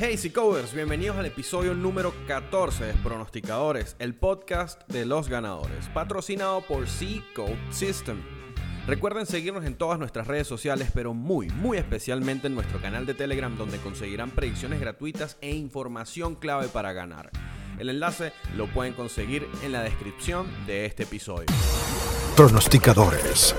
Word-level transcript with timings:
Hey 0.00 0.16
Seacoders, 0.16 0.74
bienvenidos 0.74 1.16
al 1.16 1.26
episodio 1.26 1.74
número 1.74 2.14
14 2.28 2.84
de 2.84 2.94
Pronosticadores, 2.94 3.96
el 3.98 4.14
podcast 4.14 4.88
de 4.88 5.04
los 5.04 5.28
ganadores, 5.28 5.88
patrocinado 5.92 6.60
por 6.60 6.86
C 6.86 7.20
System. 7.70 8.22
Recuerden 8.86 9.26
seguirnos 9.26 9.64
en 9.64 9.74
todas 9.74 9.98
nuestras 9.98 10.28
redes 10.28 10.46
sociales, 10.46 10.92
pero 10.94 11.14
muy, 11.14 11.48
muy 11.48 11.78
especialmente 11.78 12.46
en 12.46 12.54
nuestro 12.54 12.80
canal 12.80 13.06
de 13.06 13.14
Telegram, 13.14 13.58
donde 13.58 13.78
conseguirán 13.78 14.30
predicciones 14.30 14.78
gratuitas 14.78 15.36
e 15.40 15.50
información 15.56 16.36
clave 16.36 16.68
para 16.68 16.92
ganar. 16.92 17.32
El 17.80 17.88
enlace 17.88 18.32
lo 18.56 18.68
pueden 18.68 18.92
conseguir 18.92 19.48
en 19.64 19.72
la 19.72 19.82
descripción 19.82 20.46
de 20.68 20.86
este 20.86 21.02
episodio. 21.02 21.46
Pronosticadores. 22.36 23.52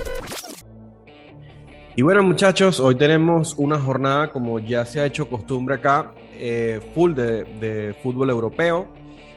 Y 1.96 2.02
bueno 2.02 2.24
muchachos, 2.24 2.80
hoy 2.80 2.96
tenemos 2.96 3.56
una 3.58 3.80
jornada 3.80 4.32
como 4.32 4.60
ya 4.60 4.86
se 4.86 5.02
ha 5.02 5.06
hecho 5.06 5.28
costumbre 5.28 5.76
acá, 5.76 6.14
eh, 6.34 6.80
full 6.94 7.14
de, 7.14 7.44
de, 7.44 7.96
fútbol 8.02 8.30
europeo. 8.30 8.88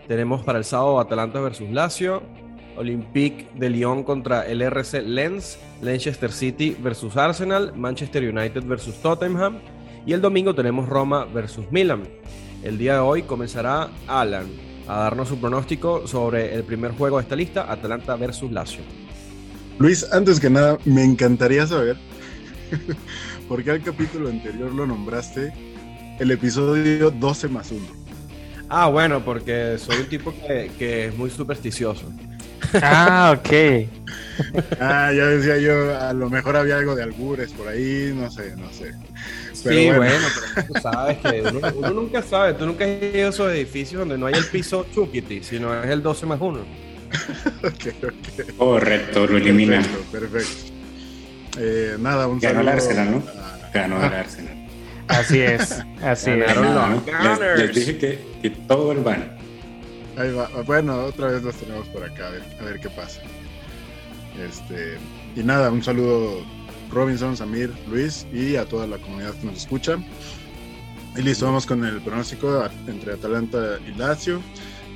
Tenemos 0.07 0.45
para 0.45 0.59
el 0.59 0.65
sábado 0.65 1.01
Atalanta 1.01 1.41
versus 1.41 1.71
Lazio, 1.71 2.23
Olympique 2.77 3.49
de 3.55 3.71
Lyon 3.71 4.05
contra 4.05 4.47
el 4.47 4.63
RC 4.63 5.03
Lens, 5.03 5.59
Leicester 5.81 6.31
City 6.31 6.77
versus 6.81 7.17
Arsenal, 7.17 7.73
Manchester 7.75 8.23
United 8.23 8.65
versus 8.65 8.95
Tottenham 9.01 9.59
y 10.07 10.13
el 10.13 10.21
domingo 10.21 10.55
tenemos 10.55 10.89
Roma 10.89 11.25
versus 11.25 11.65
Milan. 11.71 12.03
El 12.63 12.79
día 12.79 12.95
de 12.95 13.01
hoy 13.01 13.23
comenzará 13.23 13.89
Alan 14.07 14.47
a 14.89 14.99
darnos 14.99 15.29
su 15.29 15.39
pronóstico 15.39 16.07
sobre 16.07 16.55
el 16.55 16.65
primer 16.65 16.93
juego 16.93 17.17
de 17.17 17.23
esta 17.23 17.37
lista, 17.37 17.71
Atalanta 17.71 18.17
versus 18.17 18.51
Lazio. 18.53 18.83
Luis, 19.79 20.07
antes 20.13 20.39
que 20.39 20.51
nada, 20.51 20.79
me 20.85 21.03
encantaría 21.03 21.67
saber 21.67 21.97
por 23.49 23.63
qué 23.63 23.73
al 23.73 23.83
capítulo 23.83 24.29
anterior 24.29 24.73
lo 24.73 24.87
nombraste 24.87 25.53
el 26.19 26.31
episodio 26.31 27.11
12 27.11 27.49
más 27.49 27.71
1. 27.71 27.81
Ah, 28.69 28.89
bueno, 28.89 29.25
porque 29.25 29.77
soy 29.79 29.97
un 29.99 30.07
tipo 30.07 30.33
que, 30.47 30.71
que 30.79 31.07
es 31.07 31.17
muy 31.17 31.31
supersticioso. 31.31 32.11
Ah, 32.75 33.37
ok. 33.37 33.89
ah, 34.81 35.13
ya 35.13 35.27
decía 35.27 35.59
yo, 35.59 35.99
a 35.99 36.13
lo 36.13 36.31
mejor 36.31 36.57
había 36.57 36.79
algo 36.79 36.95
de 36.95 37.03
albures 37.03 37.53
por 37.53 37.69
ahí, 37.69 38.13
no 38.15 38.31
sé, 38.31 38.57
no 38.57 38.71
sé. 38.73 38.93
Pero 39.63 39.77
sí, 39.77 39.97
bueno. 39.97 40.27
pero 40.55 40.67
tú 40.69 40.75
sabes 40.81 41.19
que 41.19 41.43
uno, 41.43 41.61
uno, 41.77 41.91
nunca 41.91 42.23
sabe, 42.23 42.55
tú 42.55 42.67
nunca 42.67 42.85
has 42.85 43.03
ido 43.03 43.27
a 43.27 43.31
esos 43.31 43.53
edificios 43.53 44.01
donde 44.01 44.19
no 44.19 44.27
hay 44.27 44.35
el 44.35 44.47
piso 44.47 44.87
chupiti, 44.93 45.43
sino 45.43 45.83
es 45.83 45.91
el 45.91 46.03
12 46.03 46.27
más 46.27 46.41
1. 46.41 46.59
okay, 47.59 47.93
okay. 47.99 48.55
Correcto, 48.57 49.27
lo 49.27 49.37
elimina. 49.37 49.77
Perfecto, 49.77 50.11
perfecto. 50.11 50.72
Eh, 51.59 51.97
nada, 51.99 52.27
un 52.27 52.39
Ganó 52.39 52.61
el 52.61 52.69
Arsenal, 52.69 53.11
¿no? 53.11 53.23
Ganó 53.73 53.99
el 53.99 54.13
Arsenal. 54.13 54.69
Así 55.09 55.41
es, 55.41 55.83
así 56.03 56.31
es. 56.31 56.39
Ganaron 56.39 56.63
Nada, 56.63 56.89
los 56.89 57.07
¿no? 57.07 57.13
Gunners. 57.13 57.59
Les, 57.59 57.67
les 57.67 57.75
dije 57.75 57.99
que, 57.99 58.25
que 58.41 58.51
todo 58.51 58.93
el 58.93 58.99
van. 58.99 59.37
Ahí 60.17 60.33
va. 60.33 60.49
Bueno, 60.67 61.05
otra 61.05 61.29
vez 61.29 61.43
los 61.43 61.55
tenemos 61.57 61.87
por 61.89 62.05
acá, 62.05 62.29
a 62.29 62.31
ver, 62.31 62.43
a 62.61 62.65
ver 62.65 62.81
qué 62.81 62.89
pasa. 62.91 63.21
Este, 64.49 64.97
y 65.37 65.43
nada, 65.43 65.71
un 65.71 65.83
saludo 65.83 66.43
Robinson, 66.91 67.37
Samir, 67.37 67.73
Luis 67.91 68.27
y 68.33 68.57
a 68.57 68.65
toda 68.65 68.87
la 68.87 68.99
comunidad 68.99 69.35
que 69.35 69.47
nos 69.47 69.59
escucha. 69.59 69.99
Y 71.17 71.23
listo, 71.23 71.45
vamos 71.45 71.67
con 71.67 71.85
el 71.85 72.01
pronóstico 72.01 72.67
entre 72.87 73.15
Atalanta 73.15 73.79
y 73.87 73.99
Lazio. 73.99 74.41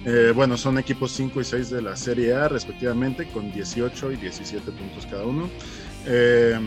Eh, 0.07 0.33
bueno, 0.35 0.57
son 0.57 0.79
equipos 0.79 1.13
5 1.13 1.41
y 1.41 1.45
6 1.45 1.71
de 1.71 1.83
la 1.83 1.97
Serie 1.97 2.35
A 2.35 2.49
respectivamente, 2.49 3.27
con 3.27 3.53
18 3.53 4.13
y 4.13 4.17
17 4.17 4.71
puntos 4.71 5.07
cada 5.11 5.25
uno. 5.25 5.51
Eh, 6.07 6.59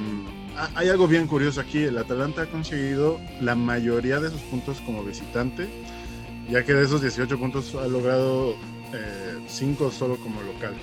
ha- 0.57 0.69
hay 0.75 0.89
algo 0.89 1.07
bien 1.07 1.27
curioso 1.27 1.61
aquí, 1.61 1.83
el 1.83 1.97
Atalanta 1.97 2.43
ha 2.43 2.45
conseguido 2.47 3.19
la 3.41 3.55
mayoría 3.55 4.19
de 4.19 4.29
sus 4.29 4.41
puntos 4.41 4.79
como 4.81 5.03
visitante, 5.03 5.67
ya 6.49 6.63
que 6.63 6.73
de 6.73 6.83
esos 6.83 7.01
18 7.01 7.37
puntos 7.39 7.73
ha 7.75 7.87
logrado 7.87 8.55
5 9.47 9.91
solo 9.91 10.17
como 10.17 10.41
local. 10.41 10.73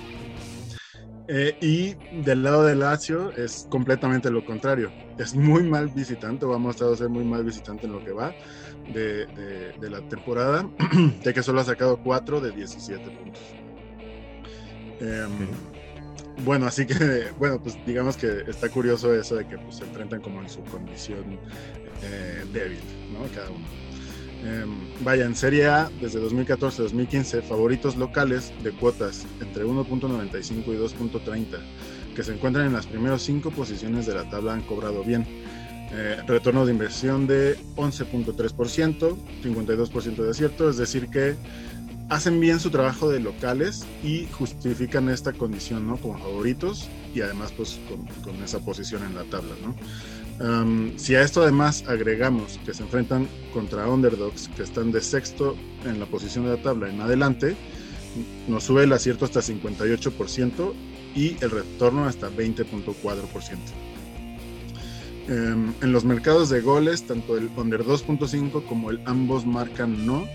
Eh, 1.28 1.56
y 1.60 1.94
del 2.22 2.44
lado 2.44 2.64
de 2.64 2.76
Lazio 2.76 3.32
es 3.32 3.66
completamente 3.68 4.30
lo 4.30 4.44
contrario. 4.44 4.92
Es 5.18 5.34
muy 5.34 5.64
mal 5.64 5.88
visitante, 5.88 6.44
o 6.46 6.54
ha 6.54 6.58
mostrado 6.58 6.96
ser 6.96 7.08
muy 7.08 7.24
mal 7.24 7.42
visitante 7.44 7.86
en 7.86 7.92
lo 7.92 8.04
que 8.04 8.12
va 8.12 8.32
de 8.92 9.88
la 9.90 10.00
temporada, 10.02 10.68
ya 11.24 11.32
que 11.32 11.42
solo 11.42 11.60
ha 11.60 11.64
sacado 11.64 11.96
4 11.98 12.40
de 12.40 12.52
17 12.52 13.10
puntos. 13.10 13.42
Em, 15.00 15.48
Bueno, 16.44 16.66
así 16.66 16.86
que, 16.86 17.28
bueno, 17.38 17.60
pues 17.60 17.76
digamos 17.86 18.16
que 18.16 18.44
está 18.48 18.68
curioso 18.68 19.14
eso 19.14 19.36
de 19.36 19.46
que 19.46 19.58
pues, 19.58 19.76
se 19.76 19.84
enfrentan 19.84 20.20
como 20.20 20.40
en 20.42 20.48
su 20.48 20.62
condición 20.64 21.38
eh, 22.02 22.44
débil, 22.52 22.80
¿no? 23.12 23.20
Cada 23.34 23.50
uno. 23.50 23.64
Em, 24.44 25.02
vaya, 25.02 25.24
en 25.24 25.34
Serie 25.34 25.66
A, 25.66 25.90
desde 26.00 26.20
2014-2015, 26.20 27.42
favoritos 27.42 27.96
locales 27.96 28.52
de 28.62 28.70
cuotas 28.70 29.26
entre 29.40 29.64
1.95 29.64 30.66
y 30.66 30.76
2.30, 30.76 31.58
que 32.14 32.22
se 32.22 32.34
encuentran 32.34 32.66
en 32.66 32.74
las 32.74 32.86
primeras 32.86 33.22
cinco 33.22 33.50
posiciones 33.50 34.06
de 34.06 34.14
la 34.14 34.28
tabla, 34.28 34.52
han 34.52 34.62
cobrado 34.62 35.02
bien. 35.02 35.26
Eh, 35.92 36.20
retorno 36.26 36.66
de 36.66 36.72
inversión 36.72 37.26
de 37.26 37.56
11.3%, 37.76 39.16
52% 39.42 40.16
de 40.16 40.30
acierto, 40.30 40.68
es 40.68 40.76
decir 40.76 41.08
que 41.08 41.36
hacen 42.08 42.38
bien 42.40 42.60
su 42.60 42.70
trabajo 42.70 43.08
de 43.10 43.20
locales 43.20 43.84
y 44.02 44.26
justifican 44.32 45.08
esta 45.08 45.32
condición, 45.32 45.86
¿no? 45.86 45.96
Como 45.96 46.18
favoritos 46.18 46.88
y 47.14 47.20
además 47.20 47.52
pues 47.56 47.80
con, 48.24 48.42
esa 48.42 48.60
posición 48.60 49.02
en 49.04 49.14
la 49.14 49.24
tabla, 49.24 49.54
¿no? 49.62 49.74
Si 50.98 51.14
a 51.14 51.22
esto 51.22 51.42
además 51.42 51.84
agregamos 51.88 52.60
que 52.64 52.74
se 52.74 52.82
enfrentan 52.82 53.26
contra 53.54 53.88
underdogs 53.88 54.48
que 54.48 54.62
están 54.62 54.92
de 54.92 55.00
sexto 55.00 55.56
en 55.84 55.98
la 55.98 56.06
posición 56.06 56.44
de 56.44 56.56
la 56.56 56.62
tabla 56.62 56.90
en 56.90 57.00
adelante, 57.00 57.56
nos 58.46 58.64
sube 58.64 58.84
el 58.84 58.92
acierto 58.92 59.24
hasta 59.24 59.40
58% 59.40 60.74
y 61.14 61.36
el 61.42 61.50
retorno 61.50 62.04
hasta 62.04 62.30
20.4%. 62.30 63.56
Um, 65.28 65.74
en 65.82 65.92
los 65.92 66.04
mercados 66.04 66.50
de 66.50 66.60
goles, 66.60 67.04
tanto 67.04 67.36
el 67.36 67.50
under 67.56 67.82
2.5 67.82 68.64
como 68.66 68.90
el 68.90 69.00
ambos 69.06 69.44
marcan 69.44 70.06
no, 70.06 70.28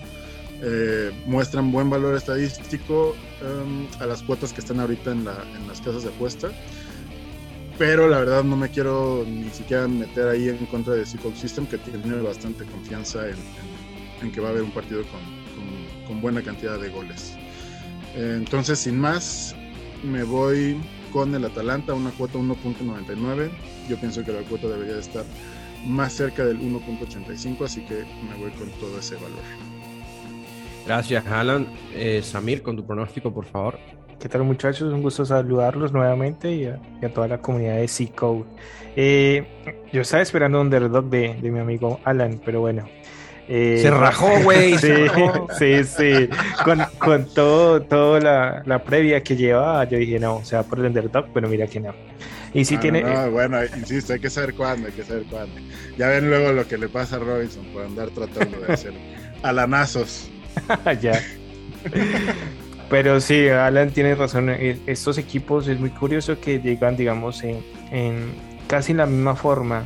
eh, 0.61 1.11
muestran 1.25 1.71
buen 1.71 1.89
valor 1.89 2.15
estadístico 2.15 3.15
um, 3.41 3.87
a 3.99 4.05
las 4.05 4.21
cuotas 4.21 4.53
que 4.53 4.61
están 4.61 4.79
ahorita 4.79 5.11
en, 5.11 5.25
la, 5.25 5.43
en 5.55 5.67
las 5.67 5.81
casas 5.81 6.03
de 6.03 6.09
apuesta 6.09 6.51
pero 7.81 8.07
la 8.07 8.19
verdad 8.19 8.43
no 8.43 8.55
me 8.55 8.69
quiero 8.69 9.25
ni 9.27 9.49
siquiera 9.49 9.87
meter 9.87 10.27
ahí 10.27 10.49
en 10.49 10.67
contra 10.67 10.93
de 10.93 11.03
Sequel 11.03 11.35
System, 11.35 11.65
que 11.65 11.79
tiene 11.79 12.21
bastante 12.21 12.63
confianza 12.65 13.23
en, 13.27 14.31
que 14.31 14.39
va 14.39 14.49
a 14.49 14.51
haber 14.51 14.61
un 14.61 14.69
partido 14.69 15.01
con, 16.05 16.21
buena 16.21 16.43
cantidad 16.43 16.79
de 16.79 16.89
goles. 16.89 17.33
Eh, 18.13 18.35
entonces, 18.37 18.77
sin 18.77 18.99
más, 18.99 19.55
me 20.03 20.21
voy 20.21 20.79
con 21.11 21.33
el 21.33 21.43
Atalanta, 21.43 21.95
una 21.95 22.11
cuota 22.11 22.37
1.99. 22.37 23.49
Yo 23.89 23.99
pienso 23.99 24.23
que 24.23 24.31
la 24.31 24.41
cuota 24.41 24.67
debería 24.67 24.93
de 24.93 25.01
estar 25.01 25.25
más 25.83 26.13
cerca 26.13 26.45
del 26.45 26.59
1.85, 26.59 27.65
así 27.65 27.81
que 27.81 28.05
me 28.29 28.35
voy 28.37 28.51
con 28.51 28.69
todo 28.79 28.99
ese 28.99 29.15
valor. 29.15 29.80
Gracias, 30.85 31.25
Alan. 31.27 31.67
Eh, 31.93 32.21
Samir, 32.23 32.61
con 32.61 32.75
tu 32.75 32.85
pronóstico, 32.85 33.33
por 33.33 33.45
favor. 33.45 33.77
¿Qué 34.19 34.29
tal 34.29 34.43
muchachos? 34.43 34.93
Un 34.93 35.01
gusto 35.01 35.25
saludarlos 35.25 35.91
nuevamente 35.93 36.51
y 36.53 36.65
a, 36.65 36.79
y 37.01 37.05
a 37.05 37.13
toda 37.13 37.27
la 37.27 37.39
comunidad 37.39 37.77
de 37.77 37.87
C-Code. 37.87 38.43
Eh, 38.95 39.45
yo 39.91 40.01
estaba 40.01 40.21
esperando 40.21 40.59
un 40.59 40.67
underdog 40.67 41.05
de, 41.09 41.35
de 41.41 41.51
mi 41.51 41.59
amigo 41.59 41.99
Alan, 42.03 42.39
pero 42.45 42.59
bueno. 42.61 42.87
Eh, 43.47 43.79
Se 43.81 43.89
rajó, 43.89 44.29
güey, 44.43 44.77
Sí, 44.77 44.93
sí, 45.57 45.83
sí. 45.83 46.29
Con, 46.63 46.81
con 46.99 47.25
todo, 47.33 47.81
todo 47.81 48.19
la, 48.19 48.61
la 48.65 48.83
previa 48.83 49.23
que 49.23 49.35
llevaba, 49.35 49.83
yo 49.85 49.97
dije, 49.97 50.19
no, 50.19 50.43
se 50.45 50.55
va 50.55 50.63
por 50.63 50.79
el 50.79 50.85
underdog, 50.85 51.25
pero 51.33 51.47
mira 51.49 51.65
que 51.67 51.79
no. 51.79 51.93
Y 52.53 52.63
si 52.65 52.75
Ah, 52.75 52.79
tiene... 52.79 53.01
no, 53.01 53.25
no, 53.25 53.31
bueno, 53.31 53.57
insisto, 53.65 54.13
hay 54.13 54.19
que 54.19 54.29
saber 54.29 54.53
cuándo, 54.53 54.87
hay 54.87 54.93
que 54.93 55.03
saber 55.03 55.23
cuándo. 55.29 55.55
Ya 55.97 56.09
ven 56.09 56.29
luego 56.29 56.51
lo 56.51 56.67
que 56.67 56.77
le 56.77 56.89
pasa 56.89 57.15
a 57.15 57.19
Robinson 57.19 57.65
por 57.73 57.83
andar 57.85 58.09
tratando 58.09 58.59
de 58.59 58.73
hacer 58.73 58.93
alanazos. 59.43 60.29
ya. 61.01 61.27
Pero 62.89 63.21
sí, 63.21 63.47
Alan 63.47 63.91
tiene 63.91 64.15
razón. 64.15 64.49
eh, 64.49 64.81
Estos 64.85 65.17
equipos 65.17 65.67
es 65.67 65.79
muy 65.79 65.91
curioso 65.91 66.39
que 66.39 66.59
llegan, 66.59 66.97
digamos, 66.97 67.43
en, 67.43 67.65
en 67.89 68.43
casi 68.67 68.93
la 68.93 69.05
misma 69.05 69.35
forma. 69.35 69.85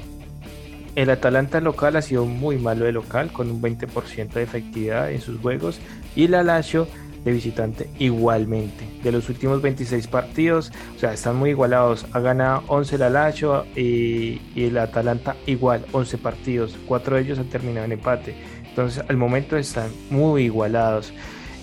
El 0.95 1.09
Atalanta 1.09 1.61
local 1.61 1.97
ha 1.97 2.01
sido 2.01 2.25
muy 2.25 2.57
malo 2.57 2.85
de 2.85 2.91
local, 2.93 3.31
con 3.31 3.51
un 3.51 3.61
20% 3.61 4.39
de 4.39 4.43
efectividad 4.45 5.11
en 5.11 5.21
sus 5.21 5.39
juegos. 5.39 5.81
Y 6.15 6.25
el 6.25 6.31
Lazio 6.31 6.87
de 7.23 7.31
visitante 7.33 7.89
igualmente. 7.99 8.93
De 9.03 9.11
los 9.11 9.29
últimos 9.29 9.61
26 9.61 10.07
partidos, 10.07 10.71
o 10.95 10.99
sea, 10.99 11.13
están 11.13 11.35
muy 11.35 11.51
igualados. 11.51 12.05
Ha 12.13 12.19
ganado 12.21 12.63
11 12.67 12.95
el 12.95 13.13
Lazio 13.13 13.65
y, 13.75 14.41
y 14.55 14.65
el 14.65 14.77
Atalanta 14.77 15.37
igual, 15.45 15.85
11 15.91 16.17
partidos. 16.17 16.77
Cuatro 16.85 17.15
de 17.17 17.23
ellos 17.23 17.39
han 17.39 17.49
terminado 17.49 17.85
en 17.85 17.93
empate. 17.93 18.35
Entonces, 18.75 19.05
al 19.07 19.15
momento 19.15 19.55
están 19.55 19.89
muy 20.09 20.43
igualados. 20.43 21.13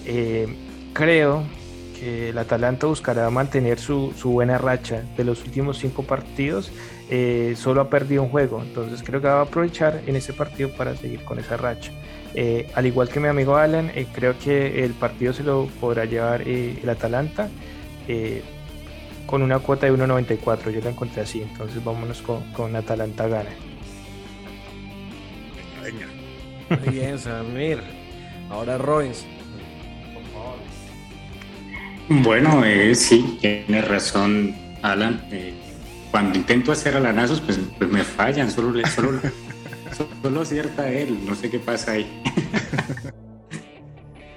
Eh, 0.06 0.46
creo 0.94 1.42
que 2.00 2.30
el 2.30 2.38
Atalanta 2.38 2.86
buscará 2.86 3.28
mantener 3.28 3.78
su, 3.78 4.14
su 4.16 4.30
buena 4.30 4.56
racha 4.56 5.02
de 5.14 5.22
los 5.22 5.44
últimos 5.44 5.76
cinco 5.76 6.04
partidos 6.04 6.72
eh, 7.10 7.54
solo 7.58 7.82
ha 7.82 7.90
perdido 7.90 8.22
un 8.22 8.30
juego, 8.30 8.62
entonces 8.62 9.02
creo 9.02 9.20
que 9.20 9.26
va 9.26 9.40
a 9.40 9.42
aprovechar 9.42 10.00
en 10.06 10.16
ese 10.16 10.32
partido 10.32 10.70
para 10.70 10.96
seguir 10.96 11.22
con 11.22 11.38
esa 11.38 11.58
racha. 11.58 11.92
Eh, 12.34 12.70
al 12.74 12.86
igual 12.86 13.10
que 13.10 13.20
mi 13.20 13.28
amigo 13.28 13.56
Alan, 13.56 13.92
creo 14.14 14.38
que 14.38 14.82
el 14.82 14.92
partido 14.94 15.34
se 15.34 15.42
lo 15.42 15.66
podrá 15.82 16.06
llevar 16.06 16.48
el 16.48 16.88
Atalanta 16.88 17.50
con 19.26 19.42
una 19.42 19.58
cuota 19.58 19.84
de 19.84 19.92
1.94, 19.92 20.70
yo 20.70 20.80
la 20.80 20.90
encontré 20.90 21.20
así, 21.20 21.42
entonces 21.42 21.84
vámonos 21.84 22.22
con, 22.22 22.42
con 22.52 22.74
Atalanta 22.74 23.28
gana. 23.28 23.50
Muy 26.80 26.94
bien, 26.94 27.18
Samir. 27.18 27.80
Ahora 28.50 28.78
Royce. 28.78 29.26
Bueno, 32.08 32.64
eh, 32.64 32.94
sí, 32.94 33.38
tiene 33.40 33.82
razón 33.82 34.54
Alan. 34.82 35.24
Eh, 35.30 35.54
cuando 36.10 36.38
intento 36.38 36.72
hacer 36.72 36.96
alanazos, 36.96 37.40
pues, 37.40 37.58
pues 37.78 37.90
me 37.90 38.04
fallan, 38.04 38.50
solo, 38.50 38.72
le, 38.72 38.86
solo, 38.86 39.18
solo 40.22 40.40
acierta 40.42 40.90
él, 40.90 41.18
no 41.24 41.34
sé 41.34 41.50
qué 41.50 41.58
pasa 41.58 41.92
ahí. 41.92 42.22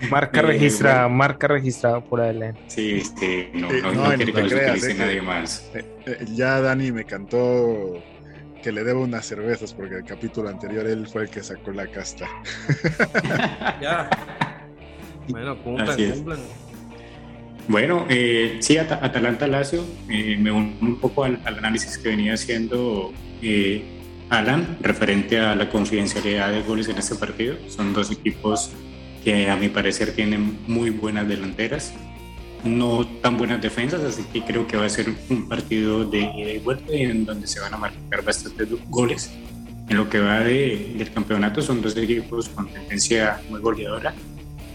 Marca 0.10 0.40
eh, 0.40 0.44
registrada, 0.44 1.08
marca 1.10 1.48
registrada 1.48 2.00
por 2.00 2.22
Alan. 2.22 2.56
Sí, 2.68 2.98
este, 2.98 3.50
no, 3.54 3.72
no, 3.72 3.92
no, 3.92 4.16
quiere 4.16 4.32
que 4.32 4.44
lo 4.44 4.56
utilice 4.56 4.94
nadie 4.94 5.22
más. 5.22 5.72
ya 6.34 6.62
Dani 6.62 6.92
me 6.92 7.06
cantó 7.06 8.04
que 8.66 8.72
le 8.72 8.84
debo 8.84 9.04
unas 9.04 9.28
cervezas 9.28 9.76
porque 9.76 9.98
el 9.98 10.04
capítulo 10.04 10.50
anterior 10.50 10.88
él 10.88 11.06
fue 11.06 11.22
el 11.22 11.30
que 11.30 11.44
sacó 11.44 11.72
la 11.72 11.86
casta. 11.86 12.28
ya. 13.80 14.10
Bueno, 15.28 15.56
cumplan, 15.62 15.96
cumplan. 15.96 16.40
Bueno, 17.68 18.08
eh, 18.10 18.58
sí, 18.62 18.80
Atalanta-Lazio, 18.80 19.86
eh, 20.10 20.36
me 20.40 20.52
uno 20.52 20.74
un 20.82 21.00
poco 21.00 21.26
al, 21.26 21.40
análisis 21.46 22.00
que 22.00 22.10
venía 22.10 22.34
haciendo 22.34 23.14
eh, 23.44 23.84
Alan 24.32 24.80
referente 24.82 25.40
a 25.40 25.56
la 25.56 25.70
confidencialidad 25.70 26.52
de 26.52 26.64
goles 26.64 26.90
en 26.90 26.98
este 26.98 27.14
partido. 27.14 27.58
Son 27.70 27.94
dos 27.94 28.10
equipos 28.10 28.72
que 29.24 29.48
a 29.48 29.56
mi 29.58 29.70
parecer 29.70 30.14
tienen 30.14 30.58
muy 30.66 30.90
buenas 30.90 31.28
delanteras, 31.28 31.94
no 32.66 33.06
tan 33.22 33.38
buenas 33.38 33.62
defensas, 33.62 34.02
así 34.02 34.24
que 34.34 34.44
creo 34.44 34.68
que 34.68 34.78
va 34.78 34.86
a 34.86 34.90
ser 34.90 35.14
un 35.30 35.48
partido 35.48 36.04
de 36.06 36.60
vuelta 36.64 36.92
en 36.94 37.26
donde 37.26 37.48
se 37.48 37.60
van 37.60 37.74
a 37.74 37.78
marcar 37.78 38.24
bastantes 38.24 38.68
goles. 38.90 39.32
En 39.88 39.98
lo 39.98 40.10
que 40.10 40.20
va 40.20 40.40
del 40.40 41.12
campeonato 41.14 41.62
son 41.62 41.82
dos 41.82 41.96
equipos 41.96 42.50
con 42.50 42.68
tendencia 42.68 43.40
muy 43.50 43.60
goleadora 43.60 44.14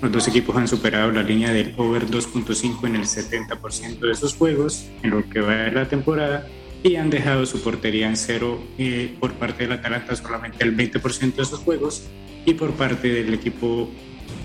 los 0.00 0.12
dos 0.12 0.28
equipos 0.28 0.56
han 0.56 0.66
superado 0.66 1.10
la 1.10 1.22
línea 1.22 1.52
del 1.52 1.74
over 1.76 2.06
2.5 2.06 2.86
en 2.86 2.96
el 2.96 3.02
70% 3.02 3.98
de 3.98 4.14
sus 4.14 4.34
juegos 4.34 4.86
en 5.02 5.10
lo 5.10 5.28
que 5.28 5.40
va 5.40 5.54
de 5.56 5.72
la 5.72 5.88
temporada 5.88 6.46
y 6.82 6.96
han 6.96 7.10
dejado 7.10 7.44
su 7.44 7.60
portería 7.62 8.08
en 8.08 8.16
cero 8.16 8.58
eh, 8.78 9.14
por 9.20 9.32
parte 9.34 9.64
del 9.64 9.72
Atalanta 9.72 10.16
solamente 10.16 10.64
el 10.64 10.74
20% 10.74 11.34
de 11.34 11.44
sus 11.44 11.58
juegos 11.58 12.04
y 12.46 12.54
por 12.54 12.72
parte 12.72 13.08
del 13.08 13.34
equipo 13.34 13.90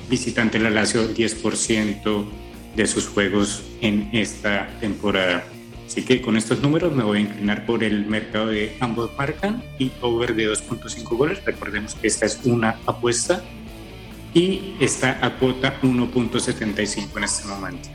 visitante 0.09 0.59
la 0.59 0.69
Lazio 0.69 1.09
10% 1.13 2.25
de 2.75 2.87
sus 2.87 3.07
juegos 3.07 3.63
en 3.81 4.09
esta 4.11 4.67
temporada. 4.79 5.43
Así 5.85 6.03
que 6.03 6.21
con 6.21 6.35
estos 6.35 6.61
números 6.61 6.93
me 6.93 7.03
voy 7.03 7.19
a 7.19 7.21
inclinar 7.21 7.65
por 7.65 7.83
el 7.83 8.05
mercado 8.05 8.47
de 8.47 8.75
ambos 8.79 9.11
marcan 9.17 9.63
y 9.77 9.91
over 10.01 10.35
de 10.35 10.49
2.5 10.49 11.15
goles. 11.15 11.45
Recordemos 11.45 11.95
que 11.95 12.07
esta 12.07 12.25
es 12.25 12.41
una 12.43 12.79
apuesta 12.85 13.43
y 14.33 14.75
está 14.79 15.19
a 15.25 15.37
cuota 15.37 15.79
1.75 15.81 17.17
en 17.17 17.23
este 17.23 17.47
momento. 17.47 17.89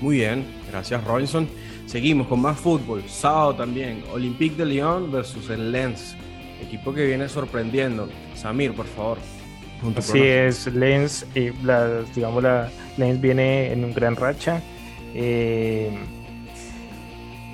Muy 0.00 0.16
bien, 0.16 0.44
gracias 0.70 1.02
Robinson. 1.04 1.48
Seguimos 1.86 2.26
con 2.26 2.40
más 2.40 2.58
fútbol. 2.58 3.04
Sábado 3.08 3.54
también, 3.54 4.02
Olympique 4.12 4.56
de 4.56 4.66
Lyon 4.66 5.12
versus 5.12 5.48
el 5.48 5.70
Lens, 5.70 6.16
equipo 6.60 6.92
que 6.92 7.06
viene 7.06 7.28
sorprendiendo. 7.28 8.08
Samir, 8.34 8.74
por 8.74 8.86
favor. 8.86 9.18
Así 9.96 10.22
es, 10.22 10.66
Lens, 10.66 11.26
eh, 11.34 11.52
la, 11.62 12.02
digamos, 12.14 12.42
la 12.42 12.70
Lens 12.96 13.20
viene 13.20 13.72
en 13.72 13.84
un 13.84 13.92
gran 13.92 14.16
racha. 14.16 14.62
Eh, 15.14 15.90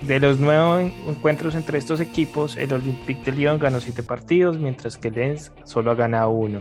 de 0.02 0.18
los 0.18 0.38
nueve 0.38 0.92
encuentros 1.06 1.54
entre 1.54 1.78
estos 1.78 2.00
equipos, 2.00 2.56
el 2.56 2.72
Olympique 2.72 3.30
de 3.30 3.32
Lyon 3.32 3.58
ganó 3.58 3.80
siete 3.80 4.02
partidos, 4.02 4.58
mientras 4.58 4.96
que 4.96 5.10
Lens 5.10 5.52
solo 5.64 5.90
ha 5.90 5.94
ganado 5.94 6.30
uno. 6.30 6.60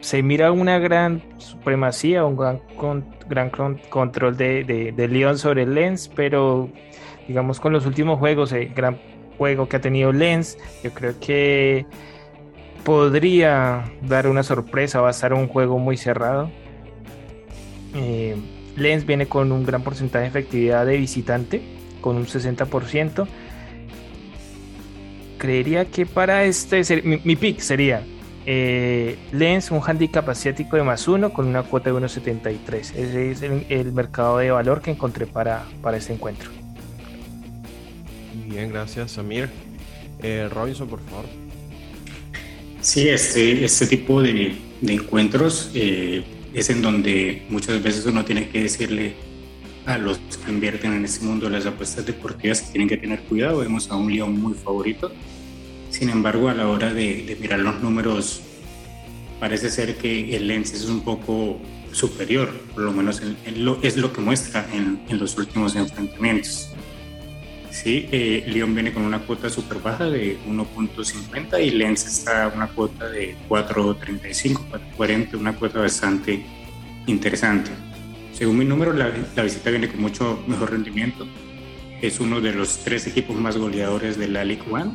Se 0.00 0.22
mira 0.22 0.50
una 0.50 0.78
gran 0.80 1.22
supremacía, 1.38 2.24
un 2.24 2.36
gran, 2.36 2.60
gran 3.28 3.50
control 3.88 4.36
de, 4.36 4.64
de, 4.64 5.08
Lyon 5.08 5.38
sobre 5.38 5.64
Lens, 5.66 6.08
pero 6.08 6.68
digamos 7.28 7.60
con 7.60 7.72
los 7.72 7.86
últimos 7.86 8.18
juegos, 8.18 8.50
el 8.52 8.74
gran 8.74 8.98
juego 9.38 9.68
que 9.68 9.76
ha 9.76 9.80
tenido 9.80 10.12
Lens, 10.12 10.58
yo 10.82 10.90
creo 10.92 11.14
que 11.20 11.86
podría 12.84 13.84
dar 14.02 14.26
una 14.28 14.42
sorpresa, 14.42 15.00
va 15.00 15.08
a 15.08 15.10
estar 15.12 15.32
un 15.32 15.48
juego 15.48 15.78
muy 15.78 15.96
cerrado. 15.96 16.50
Eh, 17.94 18.36
Lens 18.76 19.06
viene 19.06 19.26
con 19.26 19.52
un 19.52 19.64
gran 19.64 19.82
porcentaje 19.82 20.24
de 20.24 20.28
efectividad 20.28 20.86
de 20.86 20.96
visitante, 20.96 21.62
con 22.00 22.16
un 22.16 22.26
60%. 22.26 23.26
Creería 25.38 25.86
que 25.86 26.06
para 26.06 26.44
este, 26.44 26.82
mi, 27.02 27.36
pick 27.36 27.58
sería 27.60 28.04
eh, 28.46 29.18
Lens, 29.32 29.70
un 29.70 29.80
handicap 29.84 30.28
asiático 30.28 30.76
de 30.76 30.84
más 30.84 31.08
uno 31.08 31.32
con 31.32 31.46
una 31.46 31.62
cuota 31.64 31.90
de 31.90 31.96
1.73. 31.96 32.74
Ese 32.74 33.30
es 33.30 33.42
el, 33.42 33.92
mercado 33.92 34.38
de 34.38 34.50
valor 34.50 34.80
que 34.80 34.92
encontré 34.92 35.26
para, 35.26 35.64
para 35.82 35.96
este 35.96 36.12
encuentro. 36.12 36.50
Bien, 38.46 38.70
gracias, 38.70 39.12
Samir. 39.12 39.50
Eh, 40.22 40.48
Robinson, 40.52 40.88
por 40.88 41.00
favor. 41.00 41.41
Sí, 42.82 43.08
este, 43.08 43.64
este 43.64 43.86
tipo 43.86 44.20
de, 44.20 44.56
encuentros 44.84 45.70
eh, 45.72 46.24
es 46.52 46.68
en 46.68 46.82
donde 46.82 47.46
muchas 47.48 47.80
veces 47.80 48.04
uno 48.06 48.24
tiene 48.24 48.48
que 48.48 48.62
decirle 48.62 49.14
a 49.86 49.98
los 49.98 50.18
que 50.18 50.50
invierten 50.50 50.92
en 50.92 51.04
este 51.04 51.24
mundo 51.24 51.46
de 51.46 51.52
las 51.52 51.66
apuestas 51.66 52.04
deportivas 52.04 52.60
que 52.60 52.72
tienen 52.72 52.88
que 52.88 52.96
tener 52.96 53.20
cuidado. 53.22 53.60
Vemos 53.60 53.88
a 53.88 53.94
un 53.94 54.12
León 54.12 54.40
muy 54.40 54.54
favorito. 54.54 55.12
Sin 55.90 56.10
embargo, 56.10 56.48
a 56.48 56.54
la 56.54 56.68
hora 56.68 56.92
de, 56.92 57.36
mirar 57.40 57.60
los 57.60 57.80
números, 57.80 58.40
parece 59.38 59.70
ser 59.70 59.96
que 59.96 60.34
el 60.34 60.48
Lens 60.48 60.72
es 60.72 60.86
un 60.86 61.02
poco 61.02 61.60
superior, 61.92 62.50
por 62.74 62.82
lo 62.82 62.92
menos 62.92 63.22
es 63.82 63.96
lo 63.96 64.12
que 64.12 64.20
muestra 64.20 64.66
en, 64.72 65.18
los 65.18 65.38
últimos 65.38 65.76
enfrentamientos. 65.76 66.70
Sí, 67.72 68.06
eh, 68.12 68.44
León 68.48 68.74
viene 68.74 68.92
con 68.92 69.02
una 69.02 69.20
cuota 69.20 69.48
súper 69.48 69.78
baja 69.78 70.04
de 70.04 70.38
1.50 70.46 71.64
y 71.64 71.70
Lens 71.70 72.06
está 72.06 72.44
a 72.44 72.48
una 72.48 72.68
cuota 72.68 73.08
de 73.08 73.34
4.35, 73.48 74.60
4.40, 74.98 75.34
una 75.36 75.54
cuota 75.54 75.80
bastante 75.80 76.44
interesante. 77.06 77.70
Según 78.34 78.58
mi 78.58 78.66
número, 78.66 78.92
la, 78.92 79.08
visita 79.08 79.70
viene 79.70 79.88
con 79.88 80.02
mucho 80.02 80.44
mejor 80.46 80.72
rendimiento. 80.72 81.26
Es 82.02 82.20
uno 82.20 82.42
de 82.42 82.52
los 82.52 82.78
tres 82.84 83.06
equipos 83.06 83.36
más 83.36 83.56
goleadores 83.56 84.18
de 84.18 84.28
la 84.28 84.44
League 84.44 84.64
One. 84.70 84.92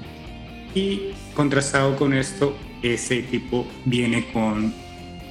Y 0.75 1.13
contrastado 1.33 1.95
con 1.95 2.13
esto, 2.13 2.55
ese 2.83 3.17
equipo 3.17 3.67
viene 3.85 4.31
con, 4.31 4.71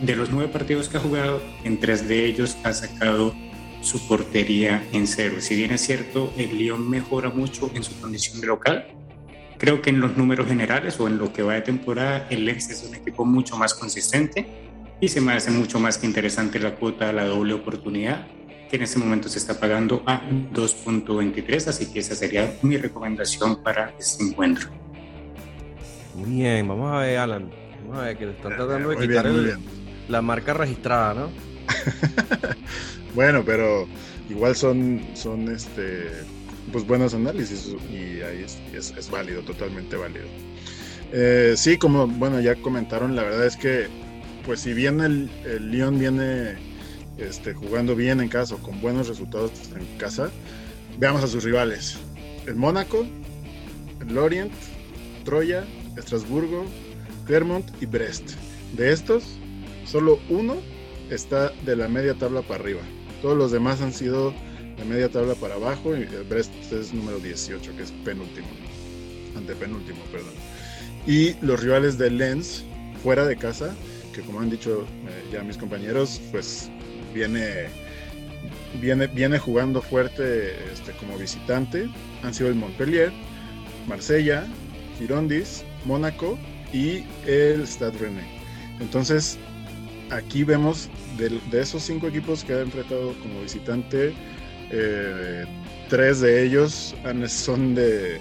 de 0.00 0.16
los 0.16 0.30
nueve 0.30 0.50
partidos 0.52 0.88
que 0.88 0.97
ha 0.97 1.00
jugado, 1.00 1.40
en 1.62 1.78
tres 1.78 2.09
de 2.09 2.26
ellos 2.26 2.56
ha 2.64 2.73
sacado 2.73 3.37
su 3.87 4.07
portería 4.07 4.85
en 4.93 5.07
cero. 5.07 5.37
Si 5.38 5.55
bien 5.55 5.71
es 5.71 5.81
cierto, 5.81 6.33
el 6.37 6.59
Lyon 6.59 6.90
mejora 6.90 7.31
mucho 7.31 7.71
en 7.75 7.85
su 7.85 7.99
condición 8.00 8.40
de 8.40 8.49
local, 8.49 8.88
creo 9.59 9.81
que 9.81 9.90
en 9.90 10.00
los 10.00 10.16
números 10.16 10.49
generales 10.49 10.99
o 10.99 11.07
en 11.07 11.19
lo 11.19 11.33
que 11.33 11.43
va 11.43 11.55
de 11.55 11.62
temporada, 11.62 12.26
el 12.28 12.45
Lens 12.45 12.69
es 12.69 12.83
un 12.83 12.97
equipo 12.97 13.25
mucho 13.25 13.57
más 13.57 13.75
consistente 13.75 14.47
y 15.00 15.09
se 15.09 15.21
me 15.21 15.33
hace 15.33 15.52
mucho 15.52 15.78
más 15.78 15.99
que 15.99 16.07
interesante 16.07 16.59
la 16.59 16.75
cuota, 16.75 17.12
la 17.12 17.26
doble 17.26 17.55
oportunidad, 17.55 18.26
que 18.69 18.76
en 18.76 18.83
este 18.83 18.99
momento 18.99 19.28
se 19.28 19.38
está 19.38 19.61
pagando 19.61 20.02
a 20.05 20.21
2.23, 20.52 21.69
así 21.69 21.87
que 21.93 22.00
esa 22.00 22.16
sería 22.16 22.59
mi 22.62 22.76
recomendación 22.76 23.62
para 23.62 23.95
este 23.99 24.25
encuentro. 24.25 24.69
Muy 26.16 26.31
bien, 26.31 26.66
vamos 26.66 26.93
a 26.93 26.99
ver, 26.99 27.19
Alan. 27.19 27.50
Vamos 27.83 27.99
a 27.99 28.07
ver 28.07 28.19
que 28.19 28.26
le 28.26 28.33
están 28.33 28.57
tratando 28.57 28.88
de 28.88 28.97
quitar 28.97 29.31
la 30.09 30.23
marca 30.23 30.55
registrada, 30.55 31.14
¿no? 31.14 31.31
bueno, 33.16 33.42
pero 33.44 33.88
igual 34.28 34.54
son, 34.54 35.00
son 35.14 35.49
este, 35.49 36.11
pues 36.70 36.87
buenos 36.87 37.14
análisis 37.14 37.75
y 37.90 38.20
ahí 38.20 38.44
es, 38.75 38.92
es, 38.96 39.11
válido, 39.11 39.42
totalmente 39.42 39.96
válido. 39.96 40.26
Eh, 41.12 41.54
sí, 41.56 41.78
como 41.78 42.06
bueno, 42.06 42.40
ya 42.40 42.54
comentaron, 42.56 43.16
la 43.16 43.23
verdad 43.23 43.46
es 43.46 43.56
que 43.56 43.87
pues 44.44 44.61
si 44.61 44.75
bien 44.75 45.00
el, 45.00 45.30
el 45.44 45.70
Lyon 45.70 45.99
viene 45.99 46.56
este, 47.16 47.54
jugando 47.54 47.96
bien 47.96 48.20
en 48.20 48.28
casa 48.28 48.54
o 48.54 48.58
con 48.58 48.80
buenos 48.82 49.08
resultados 49.08 49.50
en 49.75 49.99
casa, 49.99 50.30
veamos 50.99 51.25
a 51.25 51.26
sus 51.26 51.42
rivales. 51.42 51.99
El 52.46 52.56
Mónaco, 52.56 53.06
el 54.00 54.14
Lorient, 54.14 54.52
Troya, 55.25 55.64
Estrasburgo, 55.96 56.66
Clermont 57.25 57.66
y 57.80 57.87
Brest. 57.87 58.32
De 58.76 58.92
estos, 58.92 59.25
solo 59.87 60.20
uno 60.28 60.56
está 61.11 61.50
de 61.64 61.76
la 61.76 61.88
media 61.88 62.14
tabla 62.14 62.42
para 62.42 62.61
arriba. 62.61 62.82
Todos 63.26 63.38
los 63.38 63.50
demás 63.50 63.80
han 63.80 63.92
sido 63.92 64.33
de 64.78 64.85
media 64.85 65.09
tabla 65.09 65.35
para 65.35 65.56
abajo 65.56 65.97
y 65.97 66.02
el 66.02 66.23
Brest 66.30 66.52
es 66.71 66.95
número 66.95 67.18
18, 67.18 67.76
que 67.76 67.83
es 67.83 67.90
penúltimo, 68.04 68.47
antepenúltimo, 69.37 69.99
perdón. 70.12 70.30
Y 71.09 71.35
los 71.45 71.61
rivales 71.61 71.99
de 71.99 72.09
Lens, 72.09 72.62
fuera 73.02 73.26
de 73.26 73.35
casa, 73.35 73.75
que 74.14 74.21
como 74.21 74.38
han 74.38 74.49
dicho 74.49 74.83
eh, 75.09 75.30
ya 75.33 75.42
mis 75.42 75.56
compañeros, 75.56 76.21
pues 76.30 76.71
viene, 77.12 77.66
viene, 78.80 79.09
viene 79.09 79.40
jugando 79.40 79.83
fuerte 79.83 80.52
este, 80.73 80.92
como 80.92 81.18
visitante, 81.18 81.88
han 82.23 82.33
sido 82.33 82.49
el 82.49 82.54
Montpellier, 82.54 83.11
Marsella, 83.88 84.47
Girondis, 85.00 85.64
Mónaco 85.85 86.38
y 86.73 87.02
el 87.26 87.66
Stade 87.66 87.99
Rennais. 87.99 88.28
Entonces, 88.78 89.37
aquí 90.10 90.44
vemos 90.44 90.88
de, 91.16 91.60
esos 91.60 91.82
cinco 91.82 92.08
equipos 92.08 92.44
que 92.44 92.54
ha 92.54 92.60
enfrentado 92.60 93.14
como 93.20 93.42
visitante, 93.42 94.12
eh, 94.70 95.44
tres 95.88 96.20
de 96.20 96.44
ellos 96.44 96.94
son 97.28 97.75
de, 97.75 98.20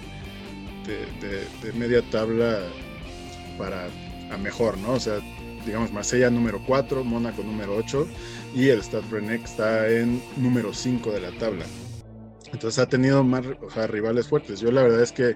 media 1.73 2.01
tabla 2.11 2.59
para 3.57 3.87
a 4.31 4.37
mejor, 4.37 4.77
¿no? 4.77 4.93
O 4.93 4.99
sea, 4.99 5.19
digamos, 5.65 5.91
Marsella 5.91 6.29
número 6.29 6.61
4, 6.65 7.03
Mónaco 7.03 7.43
número 7.43 7.75
8 7.75 8.07
y 8.55 8.69
el 8.69 8.83
Stade 8.83 9.03
Rennais 9.09 9.43
está 9.43 9.89
en 9.89 10.21
número 10.37 10.73
5 10.73 11.11
de 11.11 11.21
la 11.21 11.31
tabla. 11.31 11.65
Entonces 12.51 12.79
ha 12.79 12.87
tenido 12.87 13.23
más 13.23 13.45
rivales 13.89 14.27
fuertes. 14.27 14.59
Yo 14.59 14.71
la 14.71 14.83
verdad 14.83 15.01
es 15.01 15.11
que 15.11 15.35